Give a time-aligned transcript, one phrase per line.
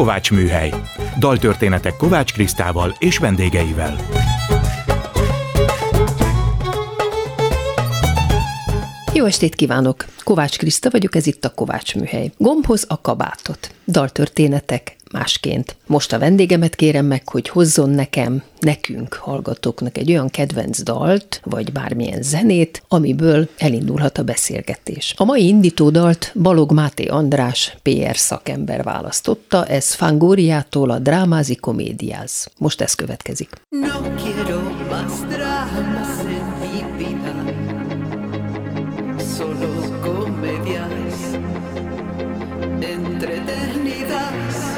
[0.00, 0.72] Kovács Műhely.
[1.18, 3.96] Daltörténetek Kovács Krisztával és vendégeivel.
[9.14, 10.04] Jó estét kívánok!
[10.24, 12.30] Kovács Kriszta vagyok, ez itt a Kovács Műhely.
[12.36, 13.74] Gombhoz a kabátot.
[13.86, 15.76] Daltörténetek másként.
[15.86, 21.72] Most a vendégemet kérem meg, hogy hozzon nekem, nekünk, hallgatóknak egy olyan kedvenc dalt, vagy
[21.72, 25.14] bármilyen zenét, amiből elindulhat a beszélgetés.
[25.16, 32.48] A mai indító dalt Balog Máté András, PR szakember választotta, ez Fangóriától a Drámázi Komédiáz.
[32.58, 33.50] Most ez következik.
[33.68, 37.34] No quiero más dramas en mi vida,
[39.36, 41.10] solo comedias.
[44.20, 44.69] Así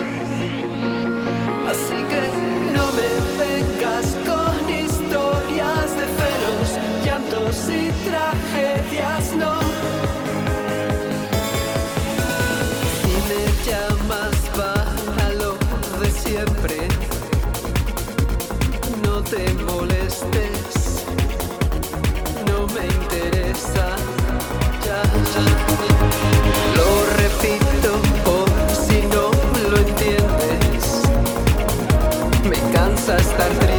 [7.52, 9.60] llantos y tragedias, no.
[13.00, 15.56] Si me llamas para lo
[16.00, 16.88] de siempre,
[19.04, 21.04] no te molestes,
[22.46, 23.96] no me interesa.
[24.84, 25.02] Ya,
[26.76, 27.90] Lo repito
[28.24, 28.48] por
[28.86, 29.30] si no
[29.70, 31.02] lo entiendes.
[32.48, 33.71] Me cansa estar triste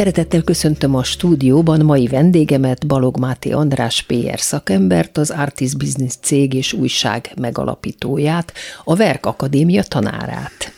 [0.00, 6.54] Szeretettel köszöntöm a stúdióban mai vendégemet, Balog Máté András PR szakembert, az Artis Business cég
[6.54, 8.52] és újság megalapítóját,
[8.84, 10.72] a Verk Akadémia tanárát.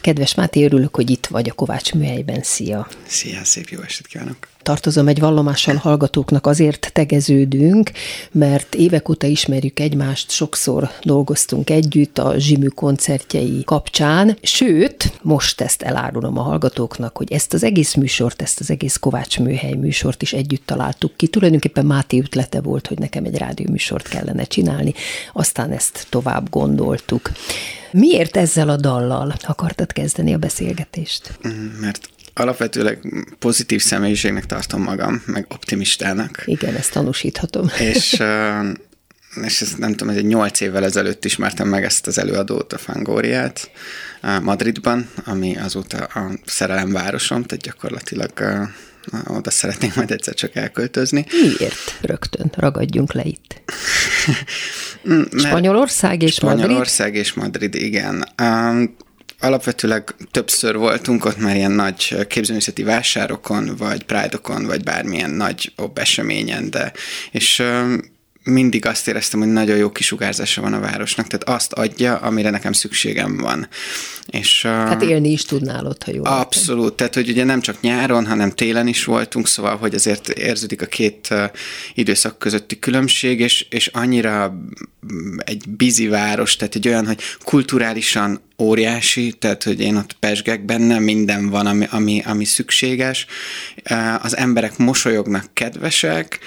[0.00, 2.42] Kedves Máté, örülök, hogy itt vagy a Kovács műhelyben.
[2.42, 2.88] Szia!
[3.06, 4.48] Szia, szép jó estét kívánok!
[4.66, 7.90] Tartozom egy vallomással hallgatóknak, azért tegeződünk,
[8.32, 15.82] mert évek óta ismerjük egymást, sokszor dolgoztunk együtt a Zsimű koncertjei kapcsán, sőt, most ezt
[15.82, 20.32] elárulom a hallgatóknak, hogy ezt az egész műsort, ezt az egész Kovács műhely műsort is
[20.32, 21.26] együtt találtuk ki.
[21.26, 24.94] Tulajdonképpen Máté ötlete volt, hogy nekem egy rádióműsort kellene csinálni,
[25.32, 27.30] aztán ezt tovább gondoltuk.
[27.90, 31.38] Miért ezzel a dallal akartad kezdeni a beszélgetést?
[31.80, 32.98] Mert alapvetőleg
[33.38, 36.42] pozitív személyiségnek tartom magam, meg optimistának.
[36.44, 37.70] Igen, ezt tanúsíthatom.
[37.78, 38.12] És,
[39.46, 42.78] és ezt nem tudom, ez egy nyolc évvel ezelőtt ismertem meg ezt az előadót, a
[42.78, 43.70] Fangóriát
[44.42, 48.32] Madridban, ami azóta a szerelem városom, tehát gyakorlatilag
[49.26, 51.26] oda szeretnénk majd egyszer csak elköltözni.
[51.30, 51.98] Miért?
[52.00, 53.60] Rögtön ragadjunk le itt.
[55.46, 56.88] Spanyolország és Spanyolország Madrid?
[56.88, 58.28] Spanyolország és Madrid, igen.
[58.42, 58.96] Um,
[59.40, 66.70] alapvetőleg többször voltunk ott már ilyen nagy képzőművészeti vásárokon, vagy Pride-okon, vagy bármilyen nagy eseményen,
[66.70, 66.92] de
[67.30, 67.62] és
[68.46, 72.72] mindig azt éreztem, hogy nagyon jó kisugárzása van a városnak, tehát azt adja, amire nekem
[72.72, 73.68] szükségem van.
[74.26, 76.96] És, hát élni is tudnál ott, ha jól Abszolút, értem.
[76.96, 80.86] tehát hogy ugye nem csak nyáron, hanem télen is voltunk, szóval, hogy azért érződik a
[80.86, 81.34] két
[81.94, 84.48] időszak közötti különbség, és, és annyira
[85.12, 90.64] mm, egy bizi város, tehát egy olyan, hogy kulturálisan óriási, tehát hogy én ott pesgek
[90.64, 93.26] benne, minden van, ami, ami, ami szükséges.
[94.22, 96.38] Az emberek mosolyognak, kedvesek,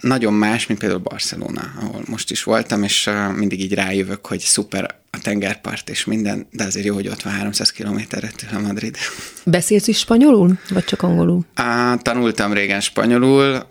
[0.00, 4.94] nagyon más, mint például Barcelona, ahol most is voltam, és mindig így rájövök, hogy szuper
[5.10, 8.96] a tengerpart és minden, de azért jó, hogy ott van 300 kilométerre tőle Madrid.
[9.44, 11.44] Beszélsz is spanyolul, vagy csak angolul?
[11.54, 13.66] Á, tanultam régen spanyolul,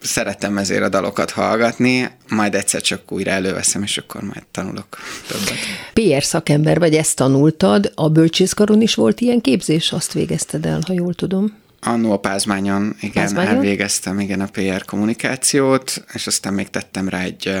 [0.00, 5.58] szeretem ezért a dalokat hallgatni, majd egyszer csak újra előveszem, és akkor majd tanulok többet.
[5.92, 10.92] PR szakember vagy, ezt tanultad, a bölcsészkaron is volt ilyen képzés, azt végezted el, ha
[10.92, 11.56] jól tudom.
[11.80, 13.54] Annó a Pázmányon, igen, Pázmányon?
[13.54, 17.52] elvégeztem igen a PR kommunikációt, és aztán még tettem rá egy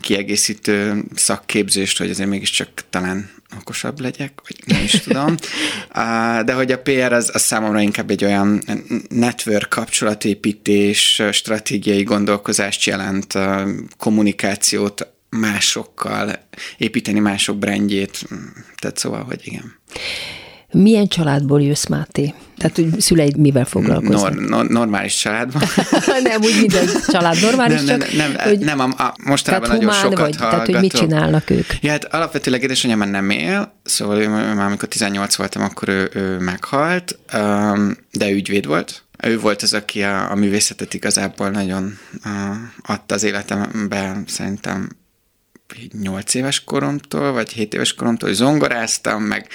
[0.00, 5.34] kiegészítő szakképzést, hogy azért mégiscsak talán okosabb legyek, vagy nem is tudom.
[6.46, 8.62] De hogy a PR az, az számomra inkább egy olyan
[9.08, 13.38] network kapcsolatépítés, stratégiai gondolkozást jelent,
[13.96, 18.28] kommunikációt másokkal, építeni mások brandjét,
[18.78, 19.78] tehát szóval, hogy igen.
[20.72, 22.34] Milyen családból jössz, Máté?
[22.56, 24.34] Tehát, hogy szüleid mivel foglalkoznak?
[24.34, 25.62] Nor, nor, normális családban.
[26.22, 28.12] nem, úgy minden család normális, nem, csak...
[28.12, 31.50] Nem, nem, hogy, nem a, a, mostanában tehát nagyon sokat vagy, Tehát, hogy mit csinálnak
[31.50, 31.66] ők?
[31.80, 36.10] Ja, hát alapvetőleg édesanyám már nem él, szóval ő, már amikor 18 voltam, akkor ő,
[36.14, 37.18] ő meghalt,
[38.12, 39.02] de ügyvéd volt.
[39.22, 41.98] Ő volt az, aki a, a művészetet igazából nagyon
[42.82, 44.88] adta az életembe, szerintem
[46.02, 49.48] 8 éves koromtól, vagy 7 éves koromtól, hogy zongoráztam, meg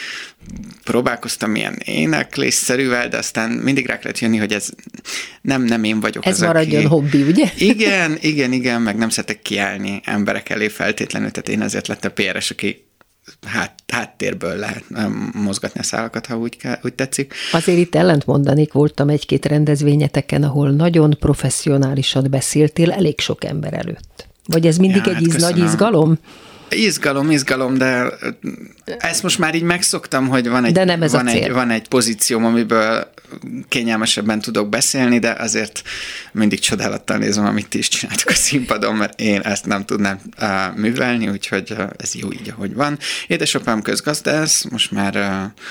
[0.84, 4.69] próbálkoztam ilyen éneklésszerűvel, de aztán mindig rá kellett jönni, hogy ez
[5.42, 6.94] nem, nem én vagyok ez az, maradjon aki...
[6.94, 7.52] hobbi, ugye?
[7.74, 12.50] Igen, igen, igen, meg nem szeretek kiállni emberek elé feltétlenül, tehát én azért lettem PRS,
[12.50, 12.86] aki
[13.46, 14.84] hát, háttérből lehet
[15.34, 17.34] mozgatni a szálakat, ha úgy, kell, úgy tetszik.
[17.52, 24.26] Azért itt ellent mondanék, voltam egy-két rendezvényeteken, ahol nagyon professzionálisan beszéltél elég sok ember előtt.
[24.47, 26.17] Vagy ez mindig ja, egy hát nagy izgalom?
[26.69, 28.07] Izgalom, izgalom, de
[28.97, 31.88] ezt most már így megszoktam, hogy van egy, de nem ez van, egy, van egy
[31.88, 33.11] pozícióm, amiből
[33.67, 35.81] kényelmesebben tudok beszélni, de azért
[36.31, 40.75] mindig csodálattal nézem, amit ti is csináltok a színpadon, mert én ezt nem tudnám uh,
[40.75, 42.97] művelni, úgyhogy uh, ez jó így, ahogy van.
[43.27, 45.63] Édesapám közgazdász, most már uh,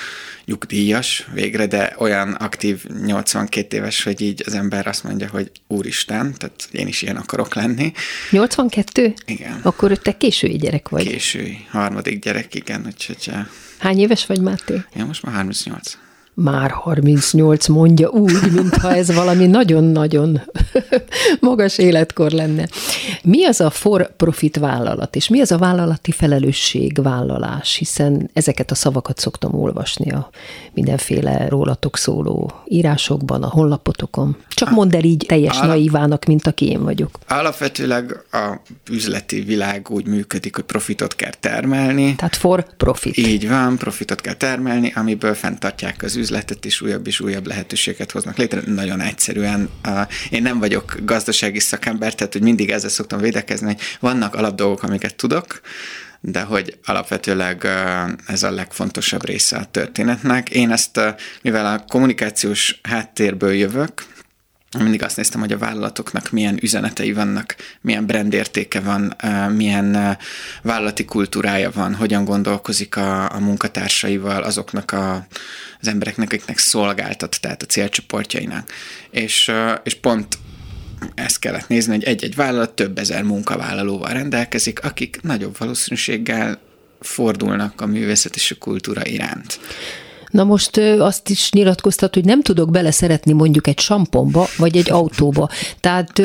[0.47, 6.33] nyugdíjas végre, de olyan aktív 82 éves, hogy így az ember azt mondja, hogy úristen,
[6.37, 7.91] tehát én is ilyen akarok lenni.
[8.31, 9.13] 82?
[9.25, 9.59] Igen.
[9.63, 11.07] Akkor te késői gyerek vagy.
[11.07, 12.83] Késői, harmadik gyerek, igen.
[12.85, 13.31] Úgyhogy,
[13.77, 14.81] Hány éves vagy, Máté?
[14.95, 15.97] Én most már 38
[16.43, 20.41] már 38 mondja úgy, mintha ez valami nagyon-nagyon
[21.39, 22.67] magas életkor lenne.
[23.23, 29.19] Mi az a for-profit vállalat, és mi az a vállalati felelősségvállalás, hiszen ezeket a szavakat
[29.19, 30.29] szoktam olvasni a
[30.73, 34.37] mindenféle rólatok szóló írásokban, a honlapotokon.
[34.49, 35.67] Csak mondd el így teljes Alap...
[35.67, 37.19] naivának, mint aki én vagyok.
[37.27, 42.15] Alapvetőleg a üzleti világ úgy működik, hogy profitot kell termelni.
[42.15, 43.17] Tehát for profit.
[43.17, 48.11] Így van, profitot kell termelni, amiből fenntartják az üzletet üzletet, és újabb és újabb lehetőséget
[48.11, 48.61] hoznak létre.
[48.65, 49.69] Nagyon egyszerűen.
[50.29, 55.15] Én nem vagyok gazdasági szakember, tehát hogy mindig ezzel szoktam védekezni, hogy vannak alapdolgok, amiket
[55.15, 55.61] tudok,
[56.21, 57.67] de hogy alapvetőleg
[58.25, 60.49] ez a legfontosabb része a történetnek.
[60.49, 60.99] Én ezt,
[61.41, 64.03] mivel a kommunikációs háttérből jövök,
[64.81, 69.15] mindig azt néztem, hogy a vállalatoknak milyen üzenetei vannak, milyen brandértéke van,
[69.55, 70.17] milyen
[70.61, 75.27] vállalati kultúrája van, hogyan gondolkozik a, a munkatársaival, azoknak a,
[75.79, 78.71] az embereknek, akiknek szolgáltat, tehát a célcsoportjainak.
[79.09, 79.51] És,
[79.83, 80.37] és pont
[81.15, 86.59] ezt kellett nézni, hogy egy-egy vállalat több ezer munkavállalóval rendelkezik, akik nagyobb valószínűséggel
[86.99, 89.59] fordulnak a művészet és a kultúra iránt.
[90.37, 95.49] Na most azt is nyilatkoztat, hogy nem tudok beleszeretni mondjuk egy samponba, vagy egy autóba.
[95.79, 96.21] Tehát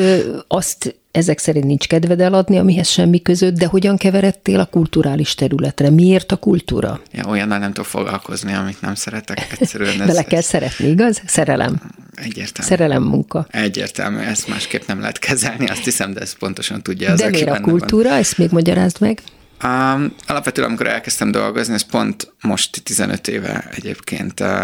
[0.47, 5.89] azt ezek szerint nincs kedved eladni, amihez semmi között, de hogyan keveredtél a kulturális területre?
[5.89, 7.01] Miért a kultúra?
[7.11, 9.47] Ja, olyannal nem tudok foglalkozni, amit nem szeretek.
[9.59, 10.45] Egyszerűen ez, Bele kell ez...
[10.45, 11.21] szeretni, igaz?
[11.25, 11.81] Szerelem.
[12.15, 12.69] Egyértelmű.
[12.69, 13.47] Szerelem munka.
[13.51, 17.49] Egyértelmű, ezt másképp nem lehet kezelni, azt hiszem, de ezt pontosan tudja az, De miért
[17.49, 18.09] a kultúra?
[18.09, 18.17] Van.
[18.17, 19.21] Ezt még magyarázd meg.
[19.63, 24.63] Um, alapvetően, amikor elkezdtem dolgozni, ez pont most 15 éve egyébként uh,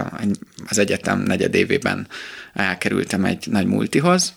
[0.67, 2.07] az egyetem negyed évében
[2.53, 4.33] elkerültem egy nagy multihoz.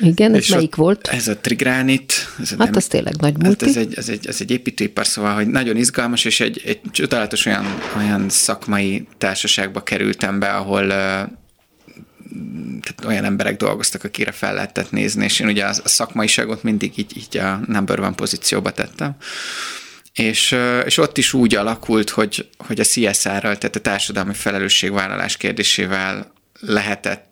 [0.00, 1.08] Igen, ez melyik volt?
[1.08, 2.12] Ez a Trigránit.
[2.42, 3.64] Ez a hát nem, az tényleg nagy multi.
[3.64, 6.80] Hát ez egy, ez, egy, ez egy építőipar, szóval, hogy nagyon izgalmas, és egy, egy
[6.90, 11.30] csodálatos olyan, olyan szakmai társaságba kerültem be, ahol uh,
[12.82, 17.16] tehát olyan emberek dolgoztak, akire fel lehetett nézni, és én ugye a szakmaiságot mindig így,
[17.16, 19.16] így a number one pozícióba tettem.
[20.12, 26.32] És, és ott is úgy alakult, hogy, hogy a CSR-ral, tehát a társadalmi felelősségvállalás kérdésével
[26.60, 27.24] lehetett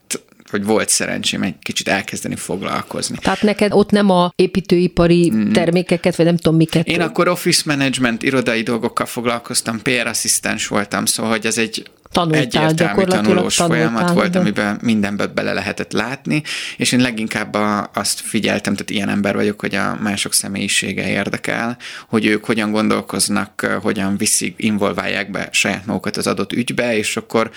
[0.50, 3.18] hogy volt szerencsém egy kicsit elkezdeni foglalkozni.
[3.18, 5.52] Tehát neked ott nem a építőipari mm.
[5.52, 6.87] termékeket, vagy nem tudom miket?
[6.87, 12.42] Én akkor office management, irodai dolgokkal foglalkoztam, PR asszisztens voltam, szóval hogy ez egy tanultál,
[12.42, 14.38] egyértelmű tanulós folyamat volt, de...
[14.38, 16.42] amiben mindenbe bele lehetett látni,
[16.76, 21.76] és én leginkább a, azt figyeltem, tehát ilyen ember vagyok, hogy a mások személyisége érdekel,
[22.09, 27.50] hogy ők hogyan gondolkoznak, hogyan viszik, involválják be saját magukat az adott ügybe, és akkor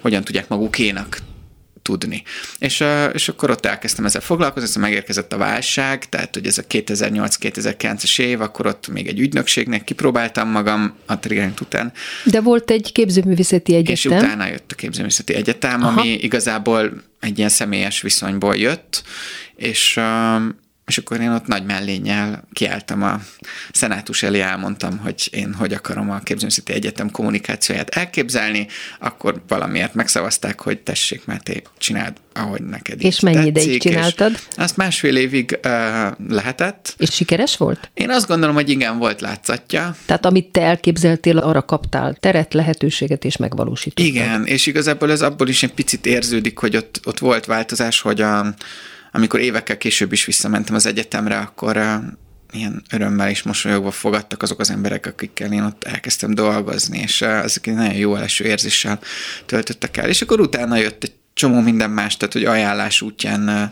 [0.00, 1.18] hogyan tudják magukénak
[1.86, 2.22] tudni.
[2.58, 6.62] És, és akkor ott elkezdtem ezzel foglalkozni, ezzel megérkezett a válság, tehát hogy ez a
[6.62, 11.92] 2008-2009-es év, akkor ott még egy ügynökségnek kipróbáltam magam a Triggerint után.
[12.24, 13.94] De volt egy képzőművészeti egyetem.
[13.94, 16.00] És utána jött a képzőművészeti egyetem, Aha.
[16.00, 19.02] ami igazából egy ilyen személyes viszonyból jött,
[19.56, 20.00] és
[20.86, 23.20] és akkor én ott nagy mellénnyel kiálltam a
[23.72, 28.66] szenátus elé, elmondtam, hogy én hogy akarom a Képzőművészeti Egyetem kommunikációját elképzelni,
[29.00, 34.38] akkor valamiért megszavazták, hogy tessék, mert te csináld, ahogy neked És mennyi tetszik, ideig csináltad?
[34.56, 35.70] Azt másfél évig uh,
[36.28, 36.94] lehetett.
[36.98, 37.90] És sikeres volt?
[37.94, 39.96] Én azt gondolom, hogy igen, volt látszatja.
[40.06, 44.04] Tehát amit te elképzeltél, arra kaptál teret, lehetőséget és megvalósítottad.
[44.04, 48.20] Igen, és igazából ez abból is egy picit érződik, hogy ott, ott volt változás, hogy
[48.20, 48.54] a
[49.16, 51.94] amikor évekkel később is visszamentem az egyetemre, akkor uh,
[52.52, 57.28] ilyen örömmel és mosolyogva fogadtak azok az emberek, akikkel én ott elkezdtem dolgozni, és uh,
[57.28, 59.00] ezek egy nagyon jó eleső érzéssel
[59.46, 60.08] töltöttek el.
[60.08, 63.62] És akkor utána jött egy csomó minden más, tehát hogy ajánlás útján uh,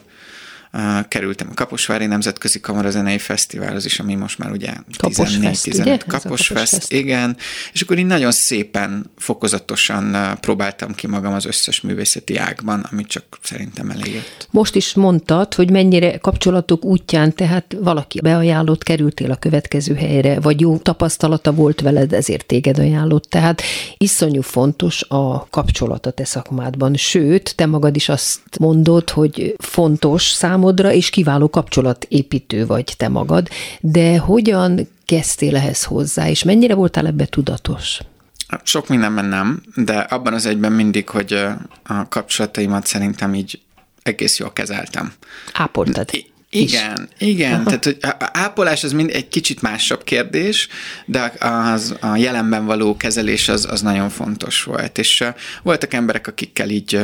[1.09, 7.37] kerültem a Kaposvári Nemzetközi Kamarazenei Fesztiválhoz is, ami most már ugye 14-15 Kapos Fest, igen,
[7.73, 13.25] és akkor így nagyon szépen, fokozatosan próbáltam ki magam az összes művészeti ágban, amit csak
[13.43, 14.49] szerintem elégett.
[14.51, 20.61] Most is mondtad, hogy mennyire kapcsolatok útján, tehát valaki beajánlott, kerültél a következő helyre, vagy
[20.61, 23.25] jó tapasztalata volt veled, ezért téged ajánlott.
[23.25, 23.63] Tehát
[23.99, 26.95] iszonyú fontos a kapcsolat a te szakmádban.
[26.97, 33.09] Sőt, te magad is azt mondod, hogy fontos számomra, számodra, és kiváló kapcsolatépítő vagy te
[33.09, 33.49] magad,
[33.81, 37.99] de hogyan kezdtél ehhez hozzá, és mennyire voltál ebbe tudatos?
[38.63, 41.33] Sok mindenben nem, de abban az egyben mindig, hogy
[41.83, 43.61] a kapcsolataimat szerintem így
[44.03, 45.13] egész jól kezeltem.
[45.53, 46.09] Ápoltad.
[46.51, 47.29] Igen, is.
[47.29, 47.53] igen.
[47.53, 47.65] Aha.
[47.65, 50.69] Tehát, hogy ápolás az mind egy kicsit másabb kérdés,
[51.07, 54.99] de az, a jelenben való kezelés az, az nagyon fontos volt.
[54.99, 55.25] És
[55.63, 57.01] voltak emberek, akikkel így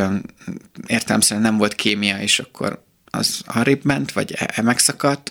[0.87, 5.31] értelemszerűen nem volt kémia, és akkor az arrébb ment, vagy e, e megszakadt,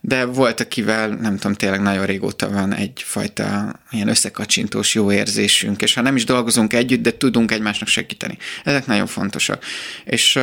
[0.00, 5.94] de volt, akivel nem tudom, tényleg nagyon régóta van egyfajta ilyen összekacsintós jó érzésünk, és
[5.94, 8.38] ha nem is dolgozunk együtt, de tudunk egymásnak segíteni.
[8.64, 9.64] Ezek nagyon fontosak.
[10.04, 10.38] És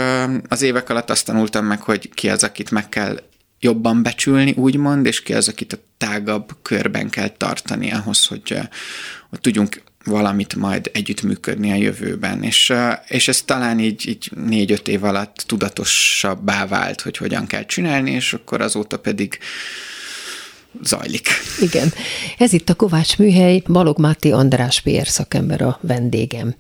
[0.48, 3.20] az évek alatt azt tanultam meg, hogy ki az, akit meg kell
[3.66, 8.58] jobban becsülni, úgymond, és ki az, akit a tágabb körben kell tartani ahhoz, hogy,
[9.30, 12.44] hogy tudjunk valamit majd együttműködni a jövőben.
[12.44, 12.74] És,
[13.08, 18.34] és ez talán így, így négy-öt év alatt tudatosabbá vált, hogy hogyan kell csinálni, és
[18.34, 19.40] akkor azóta pedig
[20.84, 21.28] zajlik.
[21.62, 21.94] Igen.
[22.38, 26.56] Ez itt a Kovács Műhely, Balog Máté András PR szakember a vendégem.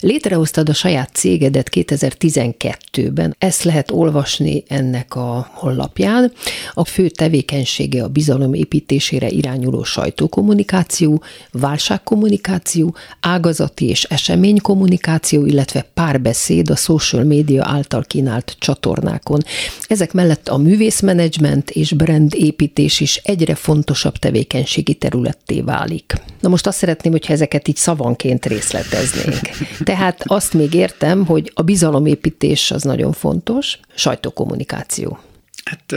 [0.00, 3.36] Létrehoztad a saját cégedet 2012-ben.
[3.38, 6.32] Ezt lehet olvasni ennek a honlapján.
[6.74, 11.22] A fő tevékenysége a bizalom építésére irányuló sajtókommunikáció,
[11.52, 19.40] válságkommunikáció, ágazati és eseménykommunikáció, illetve párbeszéd a social média által kínált csatornákon.
[19.86, 26.12] Ezek mellett a művészmenedzsment és brand építés is egyre fontosabb tevékenységi területté válik.
[26.40, 29.40] Na most azt szeretném, hogyha ezeket így szavanként részleteznénk.
[29.84, 35.18] Tehát azt még értem, hogy a bizalomépítés az nagyon fontos, sajtókommunikáció.
[35.64, 35.94] Hát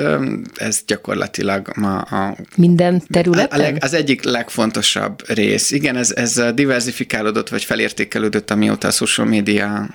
[0.55, 2.37] ez gyakorlatilag ma a...
[2.55, 3.59] Minden területen?
[3.59, 5.71] A leg, az egyik legfontosabb rész.
[5.71, 9.89] Igen, ez, ez diversifikálódott, vagy felértékelődött, amióta a social media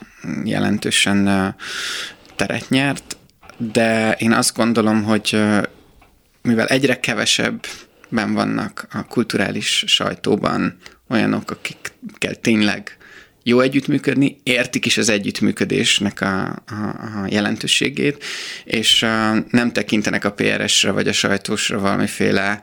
[0.44, 1.54] jelentősen
[2.36, 3.16] teret nyert,
[3.72, 5.38] de én azt gondolom, hogy
[6.46, 10.76] mivel egyre kevesebben vannak a kulturális sajtóban
[11.08, 12.96] olyanok, akikkel tényleg
[13.42, 16.74] jó együttműködni, értik is az együttműködésnek a, a,
[17.22, 18.24] a jelentőségét,
[18.64, 19.08] és uh,
[19.50, 22.60] nem tekintenek a PRS-re vagy a sajtósra valamiféle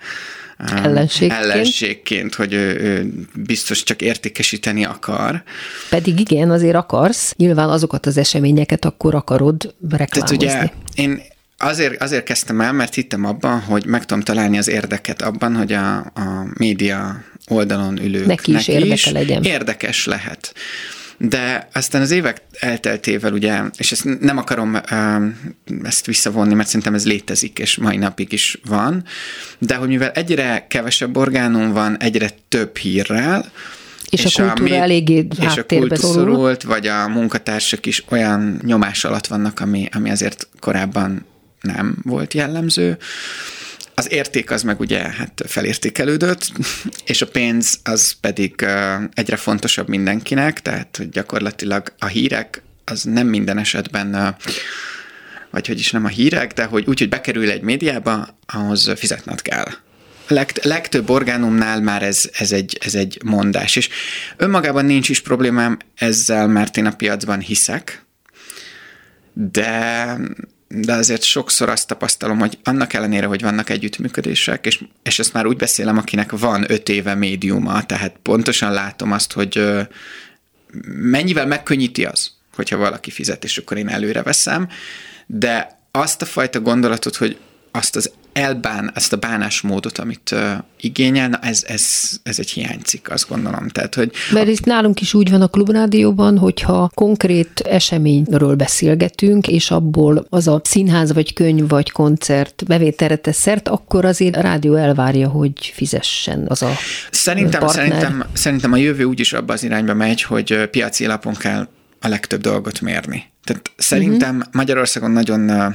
[0.58, 1.32] ellenségként.
[1.32, 5.44] ellenségként, hogy ő, ő biztos csak értékesíteni akar.
[5.90, 7.34] Pedig igen, azért akarsz.
[7.38, 10.38] Nyilván azokat az eseményeket akkor akarod reklámozni.
[10.38, 11.22] Tehát ugye én
[11.66, 15.74] azért, azért kezdtem el, mert hittem abban, hogy meg tudom találni az érdeket abban, hogy
[15.74, 19.44] a, a média oldalon ülők neki is, érdeke is legyen.
[19.44, 20.54] érdekes lehet.
[21.18, 24.78] De aztán az évek elteltével, ugye, és ezt nem akarom
[25.84, 29.04] ezt visszavonni, mert szerintem ez létezik, és mai napig is van,
[29.58, 33.52] de hogy mivel egyre kevesebb orgánum van, egyre több hírrel,
[34.10, 39.04] és, és a kultúra a, eléggé És a kultúra vagy a munkatársak is olyan nyomás
[39.04, 41.26] alatt vannak, ami, ami azért korábban
[41.64, 42.98] nem volt jellemző.
[43.96, 46.52] Az érték az meg ugye hát felértékelődött,
[47.06, 48.66] és a pénz az pedig
[49.14, 54.36] egyre fontosabb mindenkinek, tehát hogy gyakorlatilag a hírek az nem minden esetben
[55.54, 59.42] vagy hogy is nem a hírek, de hogy úgy, hogy bekerül egy médiába, ahhoz fizetned
[59.42, 59.66] kell.
[60.28, 63.90] Legt, legtöbb orgánumnál már ez, ez, egy, ez egy mondás, és
[64.38, 68.06] önmagában nincs is problémám ezzel, mert én a piacban hiszek,
[69.34, 70.18] de
[70.76, 75.46] de azért sokszor azt tapasztalom, hogy annak ellenére, hogy vannak együttműködések, és, és ezt már
[75.46, 79.64] úgy beszélem, akinek van öt éve médiuma, tehát pontosan látom azt, hogy
[80.88, 84.68] mennyivel megkönnyíti az, hogyha valaki fizet, és akkor én előre veszem,
[85.26, 87.38] de azt a fajta gondolatot, hogy
[87.72, 90.40] azt az elbán, ezt a bánásmódot, amit uh,
[90.80, 93.68] igényel, na ez, ez, ez egy hiányzik, azt gondolom.
[93.68, 99.72] Tehát, hogy Mert itt nálunk is úgy van a klubrádióban, hogyha konkrét eseményről beszélgetünk, és
[99.72, 104.76] abból az a színház, vagy könyv, vagy koncert bevételre tesz szert, akkor azért a rádió
[104.76, 106.72] elvárja, hogy fizessen az a
[107.12, 107.86] szerintem, partner.
[107.86, 111.68] Szerintem, szerintem a jövő úgyis abba az irányba megy, hogy piaci alapon kell
[112.00, 113.24] a legtöbb dolgot mérni.
[113.44, 114.54] Tehát szerintem uh-huh.
[114.54, 115.74] Magyarországon nagyon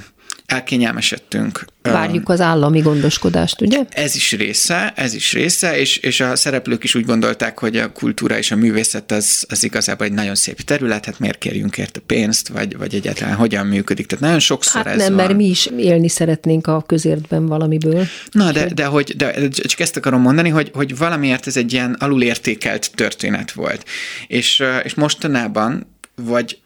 [0.49, 1.65] elkényelmesedtünk.
[1.83, 3.85] Várjuk az állami gondoskodást, ugye?
[3.91, 7.93] Ez is része, ez is része, és, és a szereplők is úgy gondolták, hogy a
[7.93, 12.01] kultúra és a művészet az, az igazából egy nagyon szép terület, hát miért kérjünk érte
[12.07, 14.07] pénzt, vagy, vagy egyáltalán hogyan működik.
[14.07, 15.25] Tehát nagyon sokszor hát ez nem, van.
[15.25, 18.07] mert mi is élni szeretnénk a közértben valamiből.
[18.31, 21.97] Na, de, de, hogy, de csak ezt akarom mondani, hogy, hogy valamiért ez egy ilyen
[21.99, 23.85] alulértékelt történet volt.
[24.27, 26.59] És, és mostanában vagy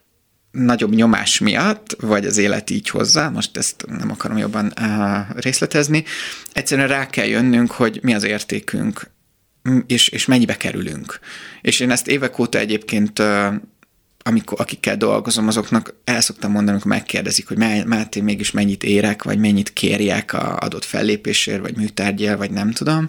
[0.52, 4.72] nagyobb nyomás miatt, vagy az élet így hozzá, most ezt nem akarom jobban
[5.34, 6.04] részletezni,
[6.52, 9.10] egyszerűen rá kell jönnünk, hogy mi az értékünk,
[9.86, 11.18] és, és mennyibe kerülünk.
[11.60, 13.22] És én ezt évek óta egyébként
[14.24, 19.38] amikor, akikkel dolgozom, azoknak el szoktam mondani, amikor megkérdezik, hogy Máté mégis mennyit érek, vagy
[19.38, 23.08] mennyit kérjek a adott fellépésért, vagy műtárgyel, vagy nem tudom,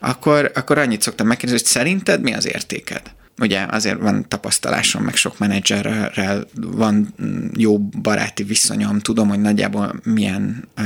[0.00, 3.02] akkor, akkor annyit szoktam megkérdezni, hogy szerinted mi az értéked?
[3.40, 7.14] Ugye azért van tapasztalásom, meg sok menedzserrel van
[7.56, 10.84] jó baráti viszonyom, tudom, hogy nagyjából milyen uh,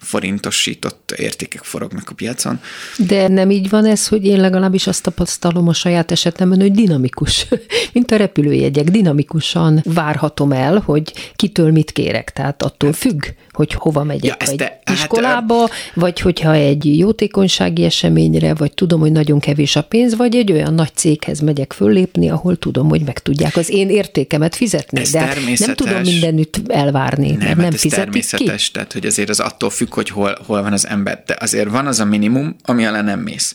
[0.00, 2.60] forintosított értékek forognak a piacon.
[2.96, 7.46] De nem így van ez, hogy én legalábbis azt tapasztalom a saját esetemben, hogy dinamikus,
[7.92, 13.24] mint a repülőjegyek, dinamikusan várhatom el, hogy kitől mit kérek, tehát attól függ,
[13.56, 18.74] hogy hova megyek, ja, vagy te, hát, iskolába, hát, vagy hogyha egy jótékonysági eseményre, vagy
[18.74, 22.88] tudom, hogy nagyon kevés a pénz, vagy egy olyan nagy céghez megyek föllépni, ahol tudom,
[22.88, 27.56] hogy meg tudják az én értékemet fizetni, ez de nem tudom mindenütt elvárni, nem, mert
[27.56, 28.72] nem ez fizetik természetes, ki.
[28.72, 31.86] tehát hogy azért az attól függ, hogy hol, hol van az ember, de azért van
[31.86, 33.54] az a minimum, ami alá nem mész.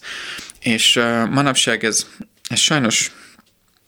[0.60, 2.06] És uh, manapság ez,
[2.50, 3.12] ez sajnos,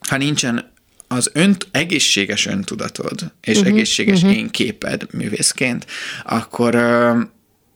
[0.09, 0.71] ha nincsen
[1.07, 4.37] az önt, egészséges öntudatod és uh-huh, egészséges uh-huh.
[4.37, 5.85] én képed művészként,
[6.25, 6.75] akkor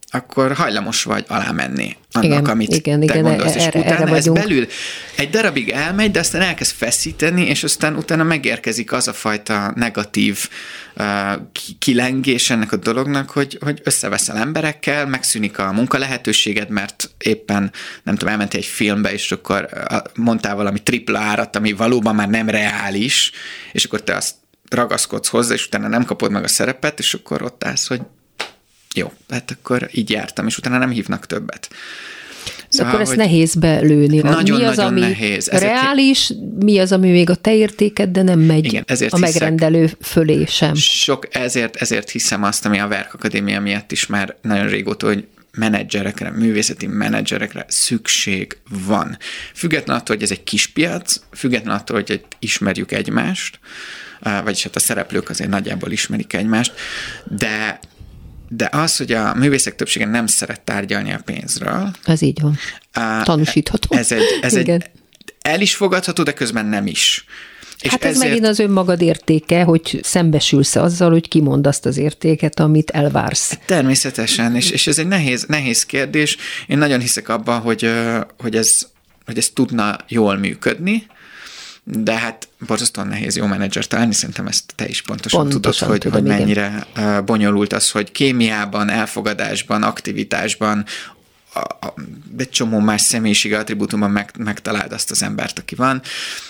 [0.10, 3.56] akkor hajlamos vagy alá menni annak, Igen, amit igen, te igen, gondolsz.
[3.56, 4.48] És erre- erre utána ez vagyunk.
[4.48, 4.68] belül
[5.16, 10.50] egy darabig elmegy, de aztán elkezd feszíteni, és aztán utána megérkezik az a fajta negatív
[10.96, 11.06] uh,
[11.52, 17.72] ki- kilengés ennek a dolognak, hogy, hogy összeveszel emberekkel, megszűnik a munkalehetőséged, mert éppen,
[18.04, 19.70] nem tudom, elmentél egy filmbe, és akkor
[20.16, 23.32] mondtál valami tripla árat, ami valóban már nem reális,
[23.72, 24.36] és akkor te azt
[24.70, 28.02] ragaszkodsz hozzá, és utána nem kapod meg a szerepet, és akkor ott állsz, hogy
[28.98, 31.70] jó, hát akkor így jártam, és utána nem hívnak többet.
[32.78, 34.22] De akkor ezt nehéz belőni.
[34.22, 35.50] mi az, Nagyon-nagyon ami nehéz.
[35.50, 39.18] Ezért- reális, mi az, ami még a te értéked, de nem megy Igen, ezért a
[39.18, 40.76] megrendelő fölé sem.
[40.76, 45.26] Sok, ezért, ezért hiszem azt, ami a Verk Akadémia miatt is már nagyon régóta, hogy
[45.52, 49.18] menedzserekre, művészeti menedzserekre szükség van.
[49.54, 53.60] Független attól, hogy ez egy kis piac, független attól, hogy ismerjük egymást,
[54.22, 56.74] á, vagyis hát a szereplők azért nagyjából ismerik egymást,
[57.38, 57.80] de
[58.50, 62.58] de az, hogy a művészek többsége nem szeret tárgyalni a pénzről, Ez így van.
[63.24, 63.98] Tanúsítható.
[63.98, 64.90] Ez egy, ez egy
[65.42, 67.26] el is fogadható, de közben nem is.
[67.82, 72.60] És hát ez megint az önmagad értéke, hogy szembesülsz azzal, hogy kimond azt az értéket,
[72.60, 73.58] amit elvársz.
[73.66, 76.38] Természetesen, és, és ez egy nehéz, nehéz kérdés.
[76.68, 77.92] Én nagyon hiszek abban, hogy,
[78.38, 78.88] hogy, ez,
[79.26, 81.06] hogy ez tudna jól működni,
[81.90, 86.00] de hát borzasztóan nehéz jó menedzser találni, szerintem ezt te is pontosan, Pontosan tudod, hogy,
[86.00, 86.38] tudom, hogy igen.
[86.38, 90.86] mennyire ö, bonyolult az, hogy kémiában, elfogadásban, aktivitásban,
[91.58, 91.94] a, a,
[92.38, 96.02] egy csomó más személyiség attribútumban meg, megtaláld azt az embert, aki van.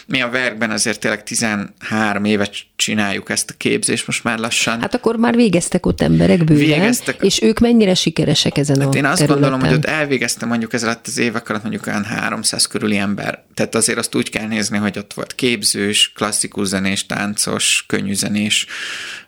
[0.05, 4.79] Mi a verkben azért tényleg 13 évet csináljuk ezt a képzést most már lassan.
[4.81, 7.21] Hát akkor már végeztek ott emberek bőven, Végeztek.
[7.21, 9.49] és ők mennyire sikeresek ezen Hát a én azt területen?
[9.49, 13.43] gondolom, hogy ott elvégeztem mondjuk ez alatt az évek alatt mondjuk olyan 300 körüli ember.
[13.53, 18.65] Tehát azért azt úgy kell nézni, hogy ott volt képzős, klasszikus zenés, táncos, könnyű zenés,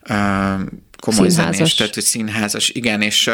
[0.04, 0.14] ö,
[1.00, 1.56] komoly Színházas.
[1.56, 3.30] zenés, tehát hogy színházas, igen, és,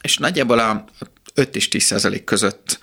[0.00, 0.84] és nagyjából a
[1.34, 2.78] 5 és 10 százalék között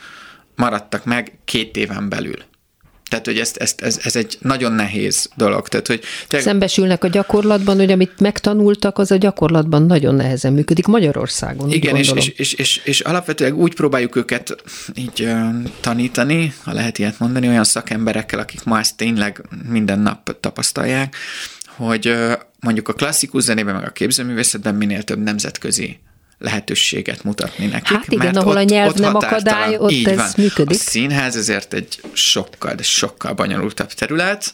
[0.56, 2.38] maradtak meg két éven belül.
[3.10, 5.68] Tehát, hogy ezt, ezt, ez, ez egy nagyon nehéz dolog.
[5.68, 10.86] Tehát, hogy tényleg, Szembesülnek a gyakorlatban, hogy amit megtanultak, az a gyakorlatban nagyon nehezen működik
[10.86, 11.72] Magyarországon.
[11.72, 14.56] Igen, és, és, és, és, és alapvetően úgy próbáljuk őket
[14.96, 15.48] így ö,
[15.80, 21.16] tanítani, ha lehet ilyet mondani, olyan szakemberekkel, akik ma ezt tényleg minden nap tapasztalják,
[21.66, 26.00] hogy ö, mondjuk a klasszikus zenében, meg a képzőművészetben minél több nemzetközi
[26.38, 27.88] lehetőséget mutatni nekik.
[27.98, 29.58] Hát igen, ahol a nyelv nem határtalan.
[29.58, 30.30] akadály, ott Így ez van.
[30.38, 30.80] működik.
[30.80, 34.54] A színház ezért egy sokkal, de sokkal bonyolultabb terület.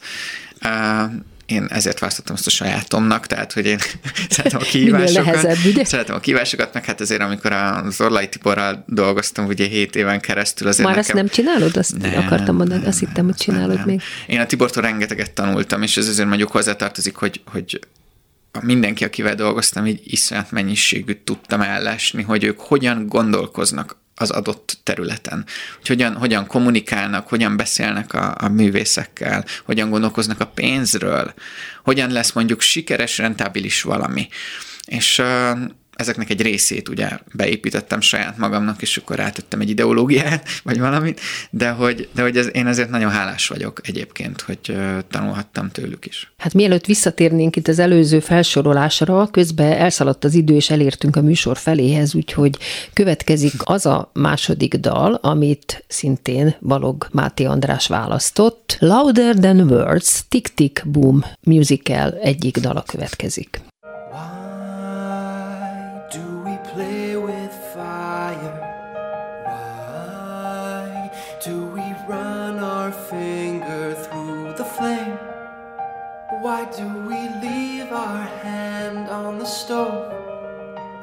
[1.45, 3.77] Én ezért választottam ezt a sajátomnak, tehát, hogy én
[4.29, 5.47] szeretem a kihívásokat.
[5.85, 10.67] Szeretem a kihívásokat, meg hát azért, amikor a Zorlai Tiborral dolgoztam ugye 7 éven keresztül,
[10.67, 11.23] azért Már ezt nekem...
[11.25, 11.77] nem csinálod?
[11.77, 13.85] Azt Nem, akartam mondani, nem, azt hittem, hogy csinálod nem.
[13.85, 14.01] még.
[14.27, 17.79] Én a Tibortól rengeteget tanultam, és ez azért mondjuk hozzátartozik, hogy, hogy
[18.59, 25.45] mindenki, akivel dolgoztam, így iszonyat mennyiségű tudtam ellesni, hogy ők hogyan gondolkoznak az adott területen.
[25.77, 31.33] Hogy hogyan, hogyan kommunikálnak, hogyan beszélnek a, a művészekkel, hogyan gondolkoznak a pénzről,
[31.83, 34.27] hogyan lesz mondjuk sikeres, rentábilis valami.
[34.85, 35.21] És
[36.01, 41.69] ezeknek egy részét ugye beépítettem saját magamnak, és akkor rátettem egy ideológiát, vagy valamit, de
[41.69, 44.77] hogy, de hogy ez, én ezért nagyon hálás vagyok egyébként, hogy
[45.09, 46.31] tanulhattam tőlük is.
[46.37, 51.57] Hát mielőtt visszatérnénk itt az előző felsorolásra, közben elszaladt az idő, és elértünk a műsor
[51.57, 52.57] feléhez, úgyhogy
[52.93, 58.77] következik az a második dal, amit szintén Balog Máté András választott.
[58.79, 63.70] Louder Than Words, Tick Tick Boom musical egyik dala következik.
[76.41, 80.11] Why do we leave our hand on the stove?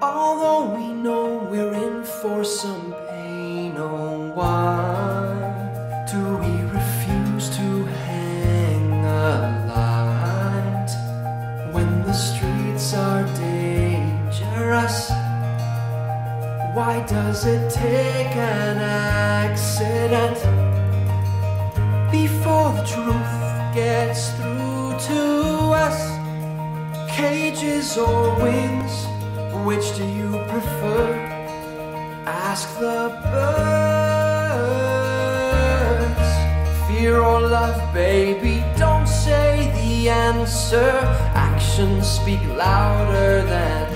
[0.03, 9.05] Although we know we're in for some pain, oh, why do we refuse to hang
[9.05, 10.91] a light
[11.71, 15.11] when the streets are dangerous?
[16.75, 20.35] Why does it take an accident
[22.11, 24.58] before the truth gets through
[25.07, 26.19] to us?
[27.09, 29.07] Cages or wings,
[29.65, 31.15] which do you prefer?
[32.27, 33.79] Ask the birds.
[36.89, 40.91] Fear or love, baby, don't say the answer.
[41.35, 43.88] Actions speak louder than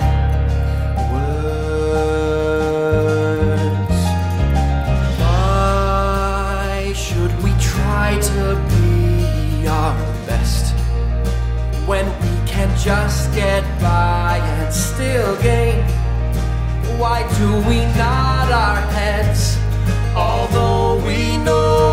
[12.83, 15.79] just get by and still gain?
[16.99, 19.57] Why do we nod our heads?
[20.13, 21.92] Although we know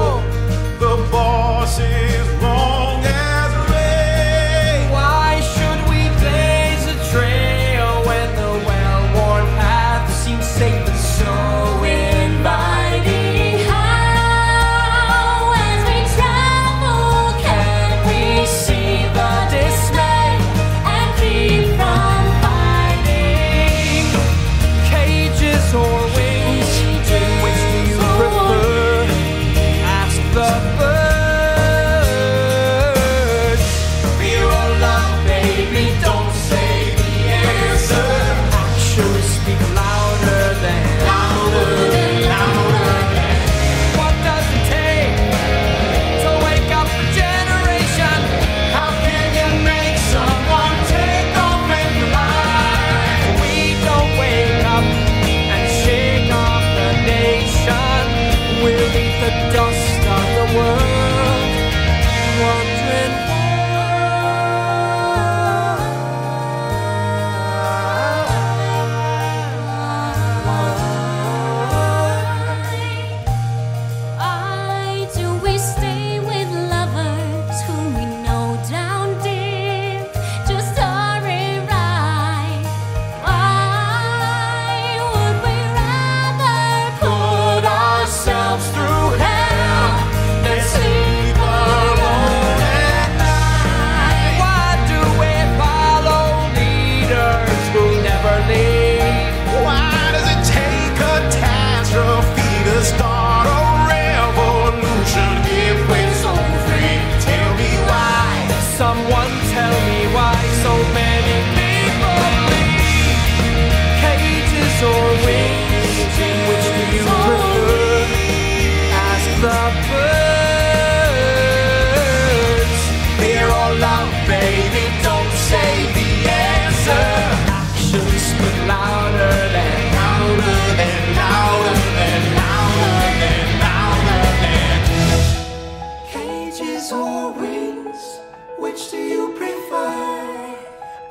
[136.92, 138.18] Or wings,
[138.59, 140.57] which do you prefer?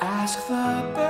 [0.02, 1.09] Ask the birds.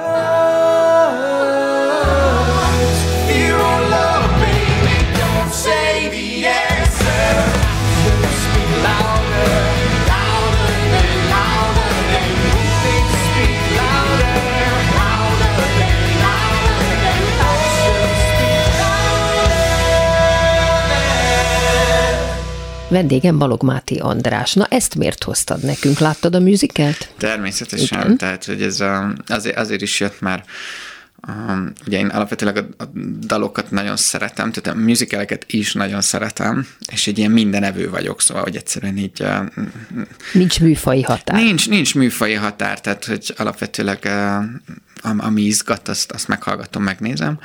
[22.89, 24.53] Vendégem Balog Máté András.
[24.53, 25.99] Na ezt miért hoztad nekünk?
[25.99, 27.09] Láttad a musicalt?
[27.17, 28.17] Természetesen, Igen.
[28.17, 30.43] tehát hogy ez a, azért, azért is jött már,
[31.27, 32.85] um, ugye én alapvetőleg a, a
[33.19, 38.43] dalokat nagyon szeretem, tehát a musicaleket is nagyon szeretem, és egy ilyen mindenevő vagyok, szóval,
[38.43, 39.45] hogy egyszerűen így uh,
[40.33, 41.35] Nincs műfai határ.
[41.35, 44.43] nincs, nincs műfai határ, tehát hogy alapvetőleg uh,
[45.01, 47.39] am- ami izgat, azt, azt meghallgatom, megnézem.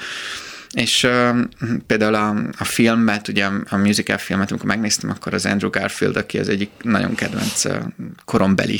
[0.75, 1.39] És uh,
[1.87, 6.39] például a, a filmet, ugye a, musical filmet, amikor megnéztem, akkor az Andrew Garfield, aki
[6.39, 7.77] az egyik nagyon kedvenc uh,
[8.25, 8.79] korombeli,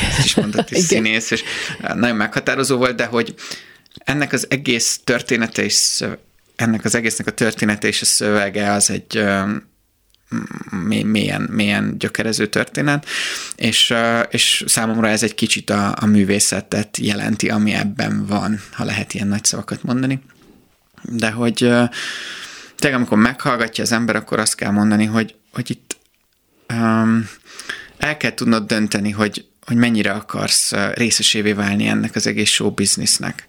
[0.00, 0.88] ezt is mondhatni, Igen.
[0.88, 1.42] színész, és
[1.94, 3.34] nagyon meghatározó volt, de hogy
[3.96, 6.04] ennek az egész története és
[6.56, 9.50] ennek az egésznek a története és a szövege az egy uh,
[10.84, 13.06] mély- mélyen, mélyen gyökerező történet,
[13.56, 13.94] és,
[14.30, 19.28] és számomra ez egy kicsit a, a művészetet jelenti, ami ebben van, ha lehet ilyen
[19.28, 20.22] nagy szavakat mondani.
[21.02, 21.56] De hogy
[22.76, 25.96] tényleg amikor meghallgatja az ember, akkor azt kell mondani, hogy, hogy itt
[26.72, 27.28] um,
[27.98, 33.46] el kell tudnod dönteni, hogy, hogy mennyire akarsz részesévé válni ennek az egész show businessnek.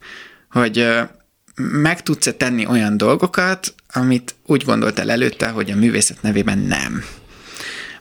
[0.49, 1.01] Hogy uh,
[1.55, 7.03] meg tudsz-e tenni olyan dolgokat, amit úgy gondoltál előtte, hogy a művészet nevében nem.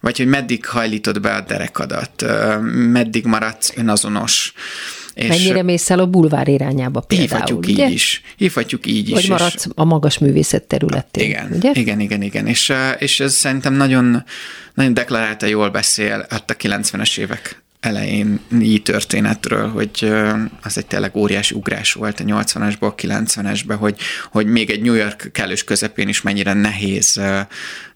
[0.00, 2.24] Vagy hogy meddig hajlítod be a derekadat,
[2.70, 4.52] meddig maradsz önazonos.
[5.14, 7.86] És Mennyire mész el a bulvár irányába például, hívhatjuk ugye?
[7.86, 8.22] így is.
[8.36, 9.12] Hívhatjuk így is.
[9.12, 11.70] Vagy és- maradsz a magas művészet területén, igen, ugye?
[11.74, 12.46] igen, igen, igen.
[12.46, 14.24] És, és ez szerintem nagyon,
[14.74, 20.12] nagyon deklarálta jól beszél ott a 90-es évek elején így történetről, hogy
[20.62, 23.96] az egy tényleg óriási ugrás volt a 80-asból 90-esbe, hogy,
[24.30, 27.46] hogy még egy New York kellős közepén is mennyire nehéz, eh,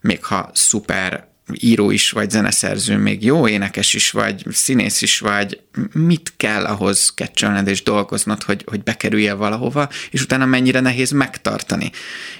[0.01, 5.61] még ha szuper író is vagy, zeneszerző, még jó énekes is vagy, színész is vagy,
[5.91, 11.91] mit kell ahhoz kecsölned és dolgoznod, hogy, hogy bekerülje valahova, és utána mennyire nehéz megtartani.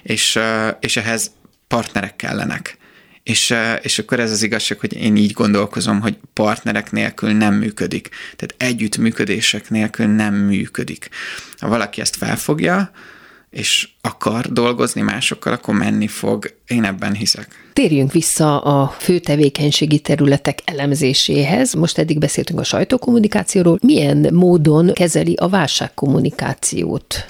[0.03, 0.39] És,
[0.79, 1.31] és ehhez
[1.67, 2.77] partnerek kellenek.
[3.23, 8.09] És, és akkor ez az igazság, hogy én így gondolkozom, hogy partnerek nélkül nem működik.
[8.35, 11.09] Tehát együttműködések nélkül nem működik.
[11.57, 12.91] Ha valaki ezt felfogja,
[13.49, 16.53] és akar dolgozni másokkal, akkor menni fog.
[16.67, 17.47] Én ebben hiszek.
[17.73, 21.73] Térjünk vissza a fő tevékenységi területek elemzéséhez.
[21.73, 23.79] Most eddig beszéltünk a sajtókommunikációról.
[23.81, 27.25] Milyen módon kezeli a válságkommunikációt?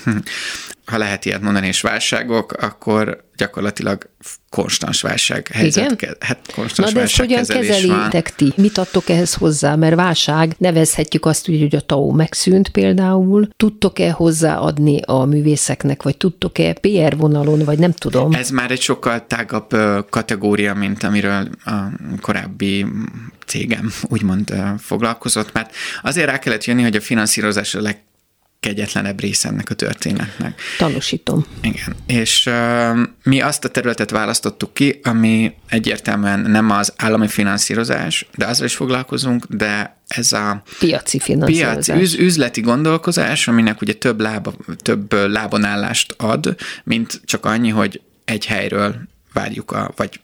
[0.88, 4.10] Ha lehet ilyet mondani, és válságok, akkor gyakorlatilag
[4.50, 5.84] konstans válság helyzet.
[5.84, 5.96] Igen?
[5.98, 8.54] ke- Hát konstans Na de ezt hogyan kezelitek ti?
[8.56, 9.76] Mit adtok ehhez hozzá?
[9.76, 13.48] Mert válság, nevezhetjük azt úgy, hogy a TAO megszűnt például.
[13.58, 18.34] Tudtok-e hozzáadni a művészeknek, vagy tudtok-e PR vonalon, vagy nem tudom?
[18.34, 19.76] Ez már egy sokkal tágabb
[20.10, 21.72] kategória, mint amiről a
[22.22, 22.86] korábbi
[23.46, 27.82] cégem úgymond foglalkozott, mert azért rá kellett jönni, hogy a finanszírozás a
[28.62, 30.62] legkegyetlenebb része ennek a történetnek.
[30.78, 31.46] Tanúsítom.
[31.62, 38.26] Igen, és uh, mi azt a területet választottuk ki, ami egyértelműen nem az állami finanszírozás,
[38.36, 42.02] de azzal is foglalkozunk, de ez a Piaci piac, finanszírozás.
[42.02, 48.02] üz, üzleti gondolkozás, aminek ugye több, lába, több ö, lábonállást ad, mint csak annyi, hogy
[48.26, 48.96] egy helyről
[49.34, 50.20] várjuk, a, vagy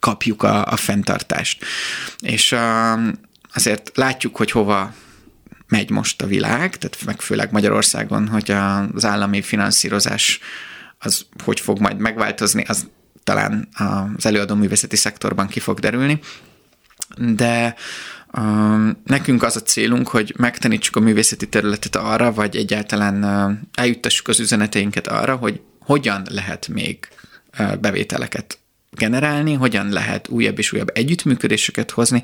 [0.00, 1.64] kapjuk a, a fenntartást.
[2.20, 2.60] És uh,
[3.54, 4.94] azért látjuk, hogy hova
[5.68, 8.50] megy most a világ, tehát meg főleg Magyarországon, hogy
[8.94, 10.40] az állami finanszírozás
[10.98, 12.86] az hogy fog majd megváltozni, az
[13.24, 16.20] talán az előadó művészeti szektorban ki fog derülni.
[17.16, 17.74] De
[18.32, 24.28] um, nekünk az a célunk, hogy megtanítsuk a művészeti területet arra, vagy egyáltalán uh, eljuttassuk
[24.28, 27.08] az üzeneteinket arra, hogy hogyan lehet még
[27.58, 28.58] uh, bevételeket
[28.96, 32.22] generálni, hogyan lehet újabb és újabb együttműködéseket hozni,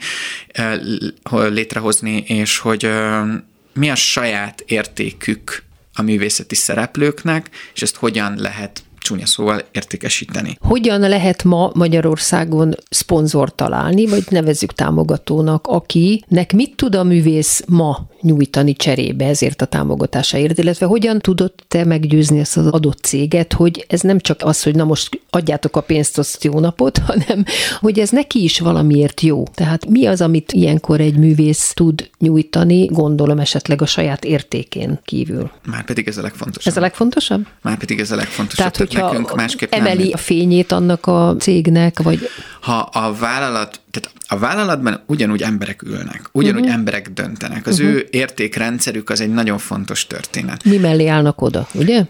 [0.82, 3.28] l- létrehozni, és hogy uh,
[3.74, 5.62] mi a saját értékük
[5.94, 10.56] a művészeti szereplőknek, és ezt hogyan lehet csúnya szóval értékesíteni.
[10.60, 18.10] Hogyan lehet ma Magyarországon szponzor találni, vagy nevezzük támogatónak, akinek mit tud a művész ma
[18.22, 23.86] nyújtani cserébe ezért a támogatásáért, illetve hogyan tudod te meggyőzni ezt az adott céget, hogy
[23.88, 27.44] ez nem csak az, hogy na most adjátok a pénzt, azt jó napot, hanem
[27.80, 29.44] hogy ez neki is valamiért jó.
[29.54, 35.50] Tehát mi az, amit ilyenkor egy művész tud nyújtani, gondolom esetleg a saját értékén kívül.
[35.66, 36.72] Már pedig ez a legfontosabb.
[36.72, 37.46] Ez a legfontosabb?
[37.62, 38.56] Már pedig ez a legfontosabb.
[38.56, 40.10] Tehát, hogyha nekünk másképp emeli nem.
[40.12, 42.28] a fényét annak a cégnek, vagy
[42.60, 46.74] Ha a vállalat, tehát a vállalatban ugyanúgy emberek ülnek, ugyanúgy uh-huh.
[46.74, 47.66] emberek döntenek.
[47.66, 47.94] Az uh-huh.
[47.94, 50.64] ő értékrendszerük az egy nagyon fontos történet.
[50.64, 52.04] mi mellé állnak oda, ugye?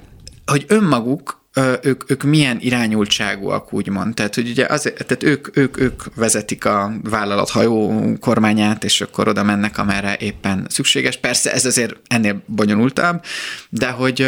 [0.46, 1.41] Hogy önmaguk
[1.82, 4.14] ők, ők milyen irányultságúak, úgymond.
[4.14, 9.28] Tehát, hogy ugye azért, tehát ők, ők, ők vezetik a vállalat hajó kormányát, és akkor
[9.28, 11.16] oda mennek, amerre éppen szükséges.
[11.16, 13.24] Persze ez azért ennél bonyolultabb,
[13.68, 14.26] de hogy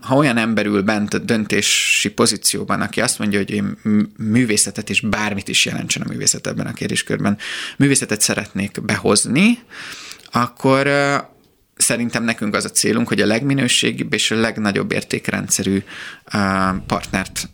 [0.00, 3.78] ha olyan ember ül bent a döntési pozícióban, aki azt mondja, hogy én
[4.16, 7.38] művészetet és bármit is jelentsen a művészet ebben a kérdéskörben,
[7.78, 9.58] művészetet szeretnék behozni,
[10.32, 10.86] akkor
[11.76, 15.82] szerintem nekünk az a célunk, hogy a legminőségibb és a legnagyobb értékrendszerű
[16.86, 17.48] partnert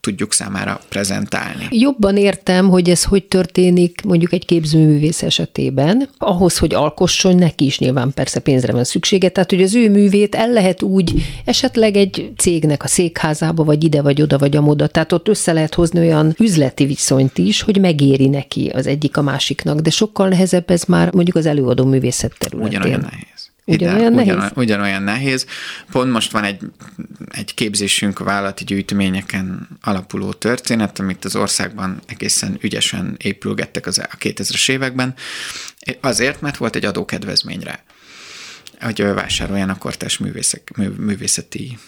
[0.00, 1.66] tudjuk számára prezentálni.
[1.70, 6.08] Jobban értem, hogy ez hogy történik mondjuk egy képzőművész esetében.
[6.18, 10.34] Ahhoz, hogy alkosson, neki is nyilván persze pénzre van szüksége, tehát hogy az ő művét
[10.34, 14.86] el lehet úgy esetleg egy cégnek a székházába, vagy ide, vagy oda, vagy amoda.
[14.86, 19.22] Tehát ott össze lehet hozni olyan üzleti viszonyt is, hogy megéri neki az egyik a
[19.22, 22.68] másiknak, de sokkal nehezebb ez már mondjuk az előadó művészet területén.
[22.68, 23.31] Ugyanolyan nehéz.
[23.64, 24.50] Ugyanolyan nehéz?
[24.54, 25.46] Ugyanolyan, nehéz.
[25.90, 26.60] Pont most van egy,
[27.30, 34.16] egy képzésünk a vállalati gyűjteményeken alapuló történet, amit az országban egészen ügyesen épülgettek az a
[34.18, 35.14] 2000-es években.
[36.00, 37.84] Azért, mert volt egy adókedvezményre
[38.82, 41.78] hogy vásároljanak kortás művészek, mű, művészeti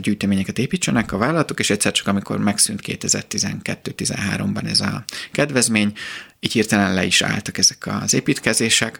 [0.00, 5.92] gyűjteményeket építsenek a vállalatok, és egyszer csak amikor megszűnt 2012-13-ban ez a kedvezmény,
[6.40, 8.98] így hirtelen le is álltak ezek az építkezések,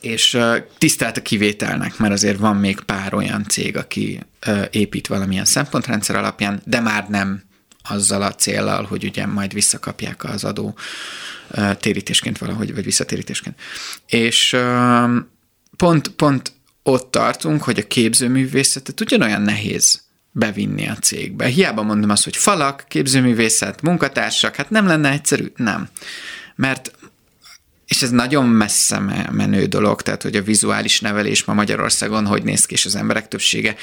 [0.00, 0.38] és
[0.78, 4.20] tisztelt a kivételnek, mert azért van még pár olyan cég, aki
[4.70, 7.42] épít valamilyen szempontrendszer alapján, de már nem
[7.88, 10.74] azzal a céllal, hogy ugye majd visszakapják az adó
[11.80, 13.60] térítésként valahogy, vagy visszatérítésként.
[14.06, 14.56] És
[15.76, 21.46] pont, pont ott tartunk, hogy a képzőművészetet ugyanolyan nehéz bevinni a cégbe.
[21.46, 25.52] Hiába mondom azt, hogy falak, képzőművészet, munkatársak, hát nem lenne egyszerű?
[25.56, 25.88] Nem.
[26.54, 26.92] Mert
[27.92, 32.42] és ez nagyon messze me- menő dolog, tehát hogy a vizuális nevelés ma Magyarországon hogy
[32.42, 33.74] néz ki, és az emberek többsége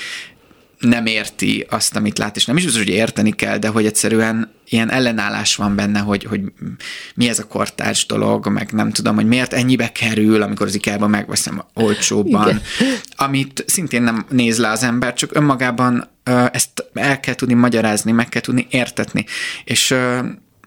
[0.80, 4.52] nem érti azt, amit lát, és nem is biztos, hogy érteni kell, de hogy egyszerűen
[4.70, 6.42] ilyen ellenállás van benne, hogy, hogy
[7.16, 11.08] mi ez a kortárs dolog, meg nem tudom, hogy miért ennyibe kerül, amikor az ikea
[11.08, 12.62] megveszem olcsóbban, Igen.
[13.16, 16.10] amit szintén nem néz le az ember, csak önmagában
[16.52, 19.26] ezt el kell tudni magyarázni, meg kell tudni értetni,
[19.64, 19.96] és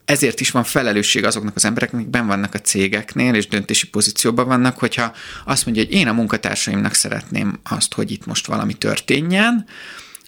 [0.05, 4.47] ezért is van felelősség azoknak az embereknek, akik benn vannak a cégeknél, és döntési pozícióban
[4.47, 5.13] vannak, hogyha
[5.45, 9.67] azt mondja, hogy én a munkatársaimnak szeretném azt, hogy itt most valami történjen,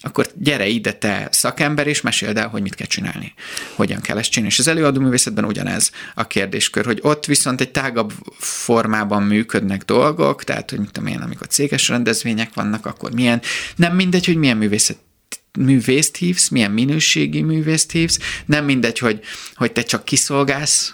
[0.05, 3.33] akkor gyere ide te szakember, és meséld el, hogy mit kell csinálni,
[3.75, 4.53] hogyan kell ezt csinálni.
[4.53, 10.43] És az előadó művészetben ugyanez a kérdéskör, hogy ott viszont egy tágabb formában működnek dolgok,
[10.43, 13.41] tehát, hogy mit tudom én, amikor céges rendezvények vannak, akkor milyen,
[13.75, 14.97] nem mindegy, hogy milyen művészet
[15.57, 19.19] művészt hívsz, milyen minőségi művészt hívsz, nem mindegy, hogy,
[19.55, 20.93] hogy te csak kiszolgálsz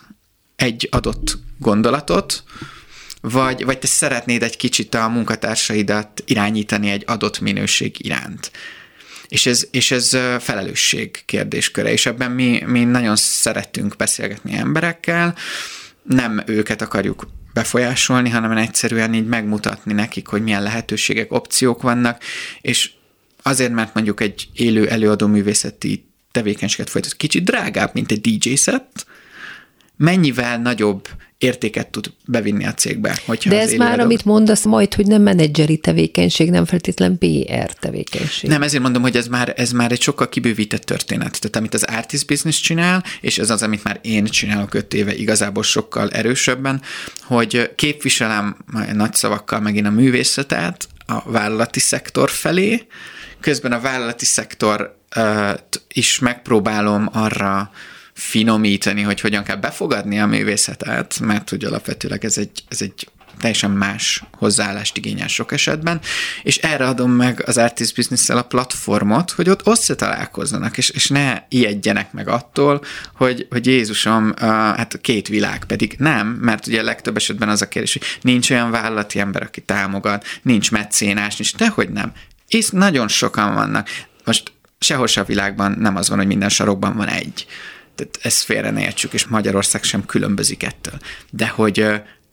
[0.55, 2.43] egy adott gondolatot,
[3.21, 8.51] vagy, vagy te szeretnéd egy kicsit a munkatársaidat irányítani egy adott minőség iránt.
[9.27, 10.09] És ez, és ez
[10.39, 15.35] felelősség kérdésköre, és ebben mi, mi nagyon szeretünk beszélgetni emberekkel,
[16.03, 22.23] nem őket akarjuk befolyásolni, hanem egyszerűen így megmutatni nekik, hogy milyen lehetőségek, opciók vannak,
[22.61, 22.91] és
[23.41, 29.05] azért, mert mondjuk egy élő előadó művészeti tevékenységet folytat, kicsit drágább, mint egy DJ set,
[29.97, 33.19] mennyivel nagyobb értéket tud bevinni a cégbe.
[33.25, 37.73] Hogyha De ez már, előadó- amit mondasz, majd, hogy nem menedzseri tevékenység, nem feltétlen PR
[37.73, 38.49] tevékenység.
[38.49, 41.39] Nem, ezért mondom, hogy ez már, ez már egy sokkal kibővített történet.
[41.39, 45.15] Tehát amit az artist business csinál, és ez az, amit már én csinálok öt éve
[45.15, 46.81] igazából sokkal erősebben,
[47.21, 48.57] hogy képviselem
[48.93, 52.87] nagy szavakkal megint a művészetet a vállalati szektor felé,
[53.41, 54.97] közben a vállalati szektor
[55.93, 57.71] is megpróbálom arra
[58.13, 63.07] finomítani, hogy hogyan kell befogadni a művészetet, mert hogy alapvetőleg ez egy, ez egy
[63.39, 65.99] teljesen más hozzáállást igényel sok esetben,
[66.43, 71.43] és erre adom meg az Artist business a platformot, hogy ott összetalálkozzanak, és, és ne
[71.49, 72.83] ijedjenek meg attól,
[73.15, 77.93] hogy, hogy Jézusom, hát két világ pedig nem, mert ugye legtöbb esetben az a kérdés,
[77.93, 82.13] hogy nincs olyan vállalati ember, aki támogat, nincs meccénás, nincs, dehogy nem.
[82.51, 83.87] És nagyon sokan vannak.
[84.25, 87.45] Most sehol se a világban nem az van, hogy minden sarokban van egy.
[87.95, 90.99] Tehát ezt félre ne értsük, és Magyarország sem különbözik ettől.
[91.29, 91.85] De hogy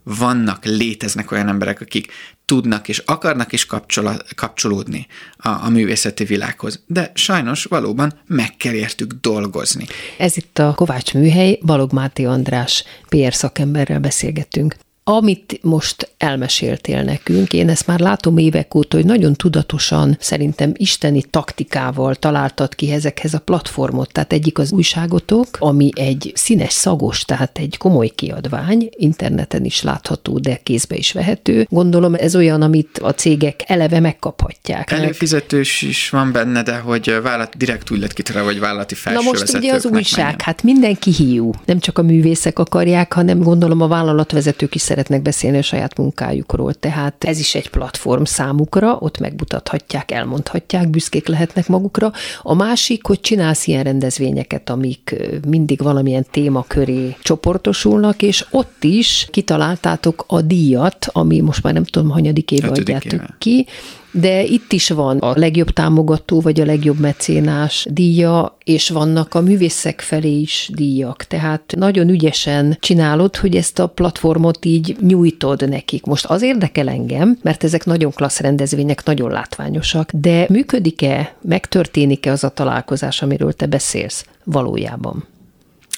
[0.02, 2.12] vannak, léteznek olyan emberek, akik
[2.44, 5.06] tudnak és akarnak is kapcsola, kapcsolódni
[5.36, 6.82] a, a művészeti világhoz.
[6.86, 9.86] De sajnos valóban meg kell értük dolgozni.
[10.18, 14.76] Ez itt a Kovács Műhely, Balog Máté András PR szakemberrel beszélgettünk.
[15.10, 21.22] Amit most elmeséltél nekünk, én ezt már látom évek óta, hogy nagyon tudatosan, szerintem isteni
[21.22, 24.12] taktikával találtad ki ezekhez a platformot.
[24.12, 30.38] Tehát egyik az újságotok, ami egy színes szagos, tehát egy komoly kiadvány, interneten is látható,
[30.38, 31.66] de kézbe is vehető.
[31.70, 34.90] Gondolom ez olyan, amit a cégek eleve megkaphatják.
[34.90, 39.24] Előfizetős is van benne, de hogy vállalat direkt úgy lett kitalálva, vagy vállalati Na felső
[39.24, 40.40] most ugye az újság, menjen.
[40.42, 41.50] hát mindenki hiú.
[41.64, 46.74] Nem csak a művészek akarják, hanem gondolom a vállalatvezetők is szeretnek beszélni a saját munkájukról.
[46.74, 52.12] Tehát ez is egy platform számukra, ott megmutathatják, elmondhatják, büszkék lehetnek magukra.
[52.42, 55.14] A másik, hogy csinálsz ilyen rendezvényeket, amik
[55.46, 61.84] mindig valamilyen téma köré csoportosulnak, és ott is kitaláltátok a díjat, ami most már nem
[61.84, 63.66] tudom, hanyadik éve adjátok ki,
[64.10, 69.40] de itt is van a legjobb támogató, vagy a legjobb mecénás díja, és vannak a
[69.40, 71.24] művészek felé is díjak.
[71.24, 76.04] Tehát nagyon ügyesen csinálod, hogy ezt a platformot így nyújtod nekik.
[76.04, 82.44] Most az érdekel engem, mert ezek nagyon klassz rendezvények, nagyon látványosak, de működik-e, megtörténik-e az
[82.44, 85.24] a találkozás, amiről te beszélsz valójában?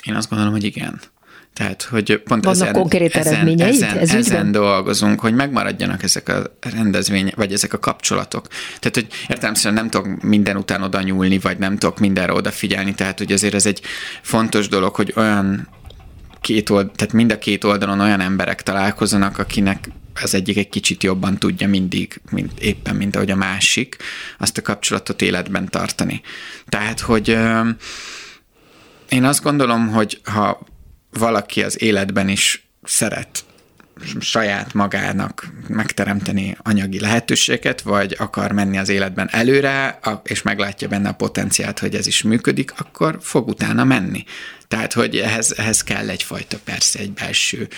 [0.07, 1.01] Én azt gondolom, hogy igen.
[1.53, 4.53] Tehát, hogy pont Vannak ezen, konkrét ezen, ezen, ez ezen ügyben?
[4.53, 8.47] dolgozunk, hogy megmaradjanak ezek a rendezvény, vagy ezek a kapcsolatok.
[8.79, 13.19] Tehát, hogy értelemszerűen nem tudok minden után oda nyúlni, vagy nem tudok mindenre odafigyelni, tehát,
[13.19, 13.81] hogy azért ez egy
[14.23, 15.69] fontos dolog, hogy olyan
[16.41, 19.89] két old, tehát mind a két oldalon olyan emberek találkozzanak, akinek
[20.23, 23.97] az egyik egy kicsit jobban tudja mindig, mint éppen, mint ahogy a másik,
[24.39, 26.21] azt a kapcsolatot életben tartani.
[26.69, 27.29] Tehát, hogy
[29.09, 30.67] én azt gondolom, hogy ha
[31.11, 33.45] valaki az életben is szeret
[34.21, 41.13] saját magának megteremteni anyagi lehetőséget, vagy akar menni az életben előre, és meglátja benne a
[41.13, 44.25] potenciált, hogy ez is működik, akkor fog utána menni.
[44.71, 47.69] Tehát, hogy ehhez, ehhez kell egyfajta persze egy belső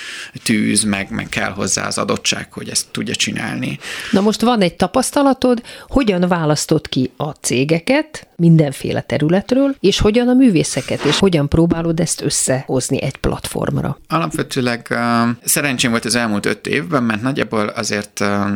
[0.42, 3.78] tűz, meg, meg kell hozzá az adottság, hogy ezt tudja csinálni.
[4.10, 10.34] Na most van egy tapasztalatod, hogyan választod ki a cégeket mindenféle területről, és hogyan a
[10.34, 13.98] művészeket, és hogyan próbálod ezt összehozni egy platformra.
[14.08, 18.50] Alapvetőleg uh, szerencsém volt az elmúlt öt évben, mert nagyjából azért uh,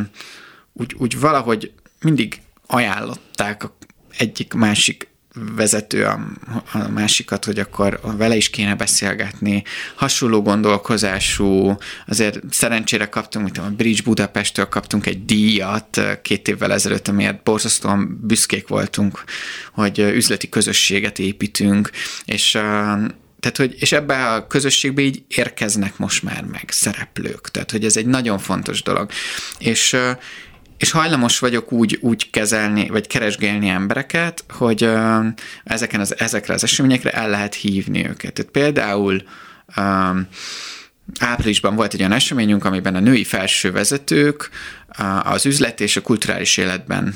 [0.73, 3.77] úgy, úgy valahogy mindig ajánlották a
[4.19, 5.09] egyik másik
[5.57, 6.21] vezető a,
[6.73, 9.65] a másikat, hogy akkor vele is kéne beszélgetni.
[9.95, 11.77] Hasonló gondolkozású,
[12.07, 18.19] azért szerencsére kaptunk, mint a Bridge Budapesttől kaptunk egy díjat két évvel ezelőtt, amiért borzasztóan
[18.23, 19.25] büszkék voltunk,
[19.73, 21.91] hogy üzleti közösséget építünk,
[22.25, 22.51] és
[23.41, 27.51] tehát, hogy, és ebbe a közösségbe így érkeznek most már meg szereplők.
[27.51, 29.11] Tehát, hogy ez egy nagyon fontos dolog.
[29.59, 29.97] És
[30.79, 34.89] és hajlamos vagyok úgy, úgy kezelni, vagy keresgélni embereket, hogy
[35.65, 38.33] ezeken az, ezekre az eseményekre el lehet hívni őket.
[38.33, 39.23] Tehát például
[39.77, 39.81] ö,
[41.21, 44.51] áprilisban volt egy olyan eseményünk, amiben a női felsővezetők
[45.23, 47.15] az üzlet és a kulturális életben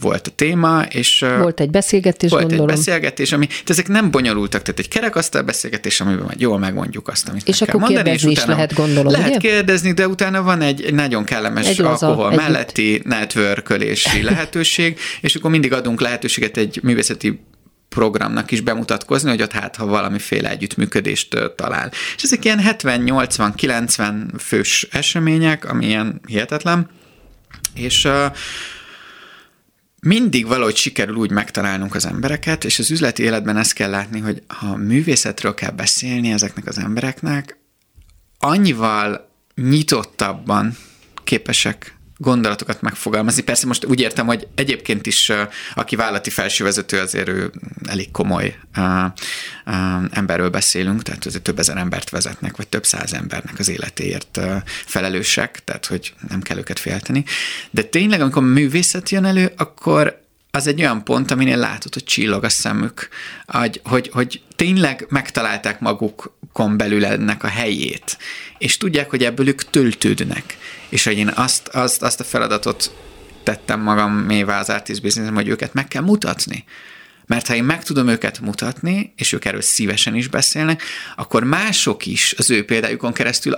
[0.00, 2.68] volt a téma, és Volt egy beszélgetés, volt gondolom.
[2.68, 7.08] egy beszélgetés, ami, tehát ezek nem bonyolultak, tehát egy kerekasztal beszélgetés, amiben majd jól megmondjuk
[7.08, 9.38] azt, amit És meg akkor kell mondani, kérdezni is lehet, gondolom, Lehet ugye?
[9.38, 12.40] kérdezni, de utána van egy, egy nagyon kellemes Egy alkohol együtt.
[12.40, 17.40] melletti networkölési lehetőség, és akkor mindig adunk lehetőséget egy művészeti
[17.88, 21.90] programnak is bemutatkozni, hogy ott hát, ha valamiféle együttműködést talál.
[22.16, 26.88] És ezek ilyen 70-80-90 fős események, ami ilyen hihetetlen,
[27.74, 28.08] és
[30.04, 34.42] mindig valahogy sikerül úgy megtalálnunk az embereket, és az üzleti életben ezt kell látni, hogy
[34.46, 37.58] ha művészetről kell beszélni ezeknek az embereknek,
[38.38, 40.76] annyival nyitottabban
[41.24, 43.42] képesek gondolatokat megfogalmazni.
[43.42, 45.32] Persze most úgy értem, hogy egyébként is,
[45.74, 47.52] aki vállalati felsővezető, azért ő
[47.86, 48.58] elég komoly
[50.10, 55.64] emberről beszélünk, tehát azért több ezer embert vezetnek, vagy több száz embernek az életéért felelősek,
[55.64, 57.24] tehát hogy nem kell őket félteni.
[57.70, 60.22] De tényleg, amikor művészet jön elő, akkor
[60.54, 63.08] az egy olyan pont, aminél látod, hogy csillog a szemük,
[63.46, 68.18] hogy, hogy, hogy tényleg megtalálták magukon belül ennek a helyét,
[68.58, 70.58] és tudják, hogy ebből ők töltődnek.
[70.88, 72.94] És hogy én azt, azt, azt a feladatot
[73.42, 76.64] tettem magam mévá az artist business hogy őket meg kell mutatni.
[77.26, 80.82] Mert ha én meg tudom őket mutatni, és ők erről szívesen is beszélnek,
[81.16, 83.56] akkor mások is az ő példájukon keresztül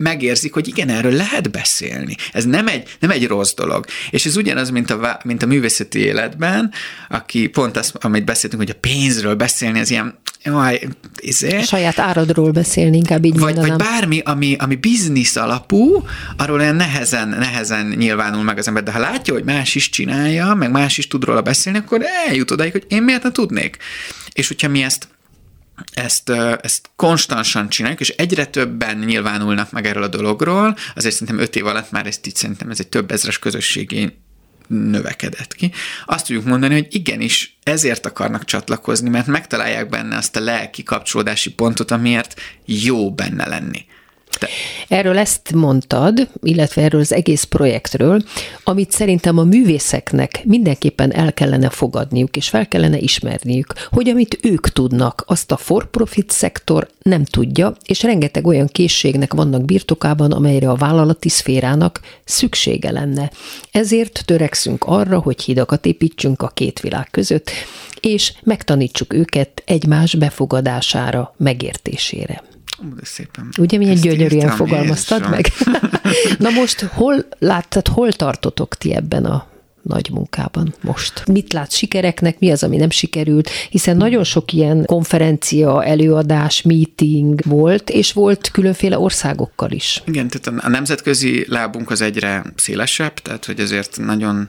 [0.00, 2.16] megérzik, hogy igen, erről lehet beszélni.
[2.32, 3.84] Ez nem egy, nem egy rossz dolog.
[4.10, 6.72] És ez ugyanaz, mint a, mint a művészeti életben,
[7.08, 10.88] aki pont azt, amit beszéltünk, hogy a pénzről beszélni, az ilyen, jaj,
[11.18, 13.78] izé, saját áradról beszélni, inkább így vagy, vagy mondanám.
[13.78, 16.04] bármi, ami, ami biznisz alapú,
[16.36, 20.54] arról olyan nehezen, nehezen nyilvánul meg az ember, de ha látja, hogy más is csinálja,
[20.54, 23.76] meg más is tud róla beszélni, akkor eljut odáig, hogy én miért ne tudnék.
[24.32, 25.08] És hogyha mi ezt
[25.92, 31.56] ezt, ezt konstansan csináljuk, és egyre többen nyilvánulnak meg erről a dologról, azért szerintem öt
[31.56, 34.18] év alatt már ezt így szerintem ez egy több ezres közösségi
[34.66, 35.72] növekedett ki.
[36.06, 41.50] Azt tudjuk mondani, hogy igenis ezért akarnak csatlakozni, mert megtalálják benne azt a lelki kapcsolódási
[41.50, 43.84] pontot, amiért jó benne lenni.
[44.40, 44.48] De,
[44.90, 48.22] Erről ezt mondtad, illetve erről az egész projektről,
[48.64, 54.68] amit szerintem a művészeknek mindenképpen el kellene fogadniuk, és fel kellene ismerniük, hogy amit ők
[54.68, 60.74] tudnak, azt a for-profit szektor nem tudja, és rengeteg olyan készségnek vannak birtokában, amelyre a
[60.74, 63.30] vállalati szférának szüksége lenne.
[63.70, 67.50] Ezért törekszünk arra, hogy hidakat építsünk a két világ között,
[68.00, 72.49] és megtanítsuk őket egymás befogadására, megértésére.
[72.82, 73.48] De szépen.
[73.58, 75.46] Ugye milyen gyönyörűen írtam, fogalmaztad meg?
[76.38, 79.46] Na most hol láttad, hol tartotok ti ebben a
[79.82, 81.26] nagy munkában most?
[81.26, 83.50] Mit látsz sikereknek, mi az, ami nem sikerült?
[83.70, 90.02] Hiszen nagyon sok ilyen konferencia, előadás, meeting volt, és volt különféle országokkal is.
[90.06, 94.48] Igen, tehát a- a nemzetközi lábunk az egyre szélesebb, tehát hogy azért nagyon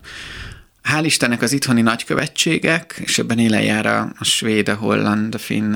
[0.83, 5.37] Hál' Istennek az itthoni nagykövetségek, és ebben élen jár a, a svéd, a holland, a
[5.37, 5.75] finn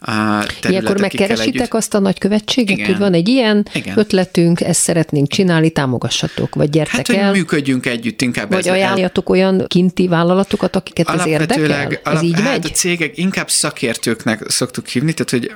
[0.00, 2.86] a Ilyenkor megkeresitek együtt- azt a nagykövetséget, Igen.
[2.90, 3.98] hogy van egy ilyen Igen.
[3.98, 8.52] ötletünk, ezt szeretnénk csinálni, támogassatok, vagy gyertek Hát, hogy el, működjünk együtt inkább.
[8.52, 11.70] vagy ajánljatok olyan kinti vállalatokat, akiket ez érdekel?
[11.72, 12.64] Ez alap, így hát megy?
[12.64, 15.52] a cégek inkább szakértőknek szoktuk hívni, tehát hogy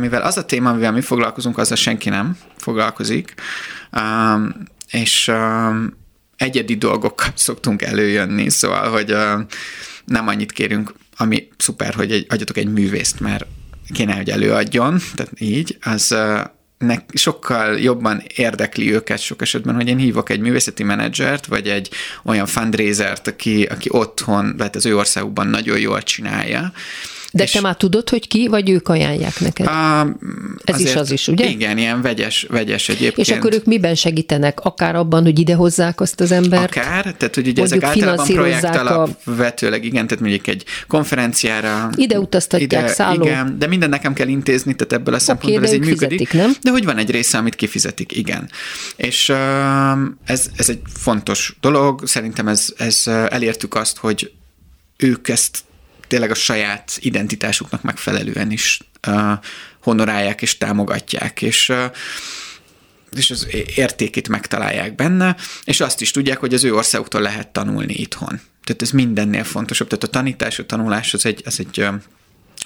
[0.00, 3.34] mivel az a téma, amivel mi foglalkozunk, azzal senki nem foglalkozik,
[4.90, 5.30] és
[6.38, 9.16] egyedi dolgokkal szoktunk előjönni, szóval, hogy
[10.04, 13.46] nem annyit kérünk, ami szuper, hogy egy, adjatok egy művészt, mert
[13.94, 16.14] kéne, hogy előadjon, tehát így, az
[16.78, 21.90] nek sokkal jobban érdekli őket sok esetben, hogy én hívok egy művészeti menedzsert, vagy egy
[22.24, 26.72] olyan fundraisert, aki, aki otthon, vagy az ő országukban nagyon jól csinálja.
[27.32, 29.66] De És- te már tudod, hogy ki, vagy ők ajánlják neked?
[29.66, 30.06] A,
[30.64, 31.46] Ez is az is, ugye?
[31.46, 33.28] Igen, ilyen vegyes, vegyes egyébként.
[33.28, 34.60] És akkor ők miben segítenek?
[34.60, 36.76] Akár abban, hogy idehozzák azt az embert?
[36.76, 41.90] Akár, tehát hogy ugye ezek általában projekt alapvetőleg, igen, tehát mondjuk egy konferenciára.
[41.96, 43.24] Ide utaztatják, szálló.
[43.24, 46.18] Igen, de minden nekem kell intézni, tehát ebből a szempontból de ez így működik.
[46.18, 46.56] fizetik, nem?
[46.62, 48.50] De hogy van egy része, amit kifizetik, igen.
[48.96, 49.32] És
[50.24, 54.32] ez, ez egy fontos dolog, szerintem ez, ez elértük azt, hogy
[54.96, 55.58] ők ezt
[56.08, 58.80] tényleg a saját identitásuknak megfelelően is
[59.82, 61.72] honorálják és támogatják, és
[63.16, 67.94] és az értékét megtalálják benne, és azt is tudják, hogy az ő országuktól lehet tanulni
[67.94, 68.40] itthon.
[68.64, 69.88] Tehát ez mindennél fontosabb.
[69.88, 71.86] Tehát a tanítás, a tanulás az egy, az egy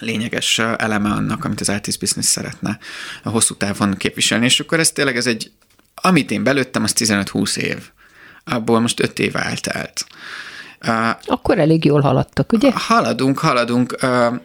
[0.00, 2.78] lényeges eleme annak, amit az artist business szeretne
[3.22, 5.50] a hosszú távon képviselni, és akkor ez tényleg ez egy,
[5.94, 7.78] amit én belőttem, az 15-20 év
[8.44, 10.06] abból most öt év eltelt.
[11.24, 12.70] Akkor elég jól haladtak, ugye?
[12.74, 13.96] Haladunk, haladunk.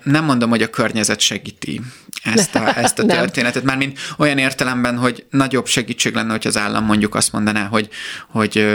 [0.04, 1.82] Nem mondom, hogy a környezet segíti
[2.24, 6.58] ezt a, ezt a történetet, már mint olyan értelemben, hogy nagyobb segítség lenne, hogy az
[6.58, 7.90] állam mondjuk azt mondaná, hogy,
[8.30, 8.66] hogy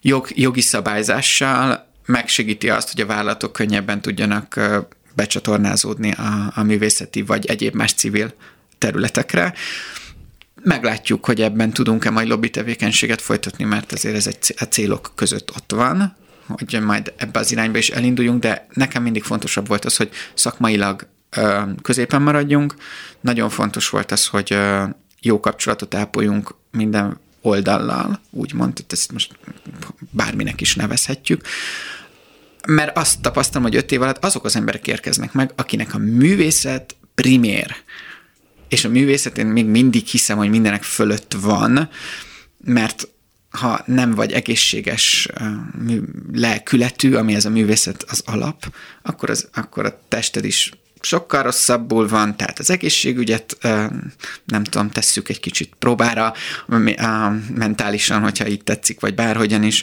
[0.00, 4.60] jog, jogi szabályzással megsegíti azt, hogy a vállalatok könnyebben tudjanak
[5.14, 8.34] becsatornázódni a, a művészeti vagy egyéb más civil
[8.78, 9.54] területekre.
[10.62, 15.50] Meglátjuk, hogy ebben tudunk-e majd lobby tevékenységet folytatni, mert azért ez egy a célok között
[15.56, 19.96] ott van, hogy majd ebbe az irányba is elinduljunk, de nekem mindig fontosabb volt az,
[19.96, 21.06] hogy szakmailag
[21.82, 22.74] középen maradjunk.
[23.20, 24.58] Nagyon fontos volt az, hogy
[25.20, 29.38] jó kapcsolatot ápoljunk minden oldallal, úgymond, tehát ezt most
[30.10, 31.40] bárminek is nevezhetjük,
[32.66, 36.96] mert azt tapasztalom, hogy öt év alatt azok az emberek érkeznek meg, akinek a művészet
[37.14, 37.76] primér,
[38.68, 41.88] és a művészet én még mindig hiszem, hogy mindenek fölött van,
[42.64, 43.08] mert
[43.54, 45.28] ha nem vagy egészséges
[46.32, 52.08] lelkületű, ami ez a művészet az alap, akkor, az, akkor a tested is sokkal rosszabbul
[52.08, 53.58] van, tehát az egészségügyet
[54.44, 56.34] nem tudom, tesszük egy kicsit próbára
[57.54, 59.82] mentálisan, hogyha így tetszik, vagy bárhogyan is.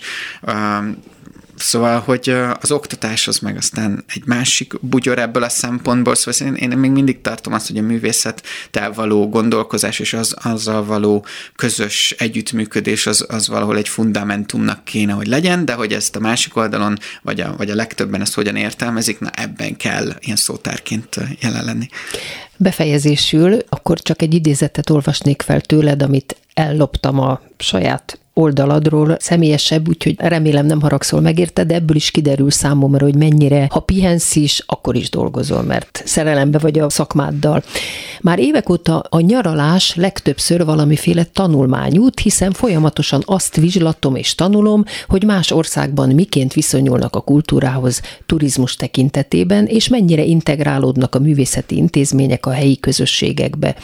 [1.62, 6.72] Szóval, hogy az oktatás az meg aztán egy másik bugyor ebből a szempontból, szóval én,
[6.72, 12.16] én még mindig tartom azt, hogy a művészettel való gondolkozás és az, azzal való közös
[12.18, 16.97] együttműködés az, az valahol egy fundamentumnak kéne, hogy legyen, de hogy ezt a másik oldalon,
[17.22, 21.88] vagy a, vagy a legtöbben ezt hogyan értelmezik, na ebben kell ilyen szótárként jelen lenni.
[22.57, 30.16] Befejezésül akkor csak egy idézetet olvasnék fel tőled, amit elloptam a saját oldaladról, személyesebb, úgyhogy
[30.18, 34.64] remélem nem haragszol meg érte, de ebből is kiderül számomra, hogy mennyire, ha pihensz is,
[34.66, 37.64] akkor is dolgozol, mert szerelembe vagy a szakmáddal.
[38.22, 45.24] Már évek óta a nyaralás legtöbbször valamiféle tanulmányút, hiszen folyamatosan azt vizslatom és tanulom, hogy
[45.24, 52.52] más országban miként viszonyulnak a kultúrához turizmus tekintetében, és mennyire integrálódnak a művészeti intézmények a
[52.52, 53.76] helyi közösségekbe.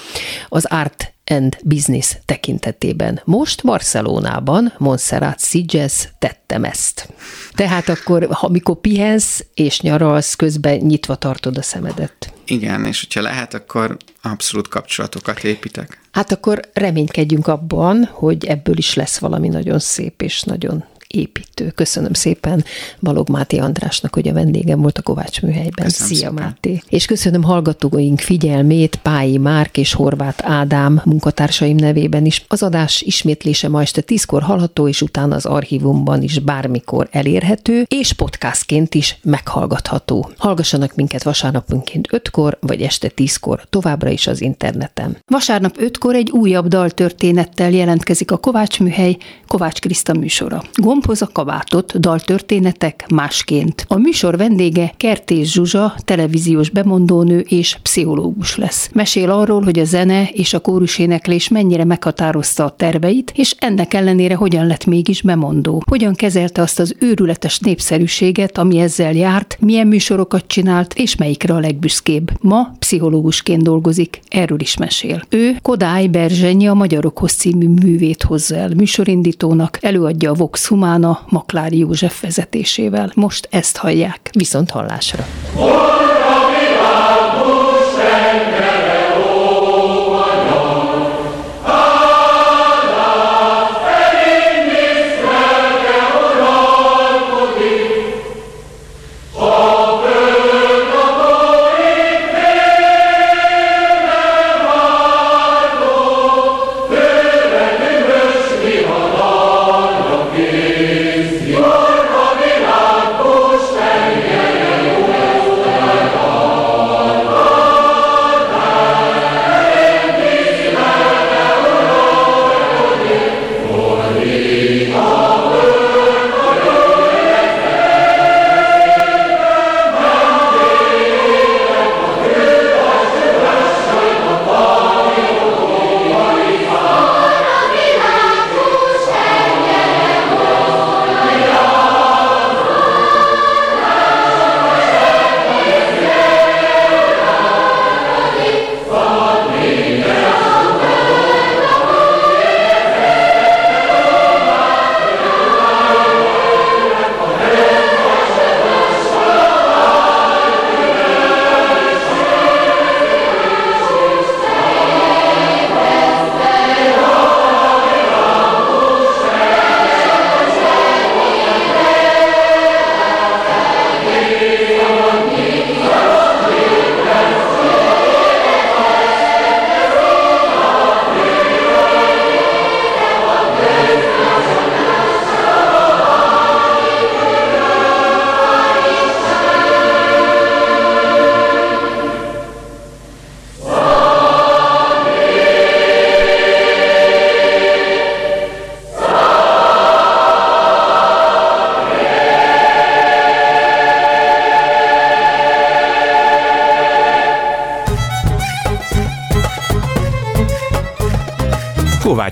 [0.49, 3.21] Az art and Business tekintetében.
[3.23, 7.09] Most Barcelonában, Montserrat Sitges tettem ezt.
[7.51, 12.33] Tehát akkor, ha mikor pihensz és nyaralsz, közben nyitva tartod a szemedet.
[12.45, 15.99] Igen, és hogyha lehet, akkor abszolút kapcsolatokat építek.
[16.11, 21.69] Hát akkor reménykedjünk abban, hogy ebből is lesz valami nagyon szép és nagyon építő.
[21.69, 22.63] Köszönöm szépen
[23.01, 25.85] Balog Máté Andrásnak, hogy a vendégem volt a Kovács műhelyben.
[25.85, 26.43] Köszönöm Szia szépen.
[26.43, 26.81] Máté!
[26.89, 32.45] És köszönöm hallgatóink figyelmét Pályi Márk és Horváth Ádám munkatársaim nevében is.
[32.47, 38.13] Az adás ismétlése ma este tízkor hallható, és utána az archívumban is bármikor elérhető, és
[38.13, 40.31] podcastként is meghallgatható.
[40.37, 45.17] Hallgassanak minket vasárnaponként 5-kor, vagy este 10-kor továbbra is az interneten.
[45.25, 50.63] Vasárnap 5-kor egy újabb daltörténettel jelentkezik a Kovács műhely Kovács Kriszta műsora.
[50.97, 53.85] Gombhoz a kabátot, daltörténetek másként.
[53.87, 58.89] A műsor vendége Kertész Zsuzsa, televíziós bemondónő és pszichológus lesz.
[58.93, 64.35] Mesél arról, hogy a zene és a kóruséneklés mennyire meghatározta a terveit, és ennek ellenére
[64.35, 65.83] hogyan lett mégis bemondó.
[65.89, 71.59] Hogyan kezelte azt az őrületes népszerűséget, ami ezzel járt, milyen műsorokat csinált, és melyikre a
[71.59, 72.31] legbüszkébb.
[72.41, 75.21] Ma pszichológusként dolgozik, erről is mesél.
[75.29, 80.85] Ő Kodály Berzsenyi a Magyarokhoz című művét hozza el műsorindítónak, előadja a Vox Humana
[81.29, 83.11] Maklári József vezetésével.
[83.15, 84.29] Most ezt hallják.
[84.33, 85.25] Viszont hallásra.
[85.55, 86.16] Isten,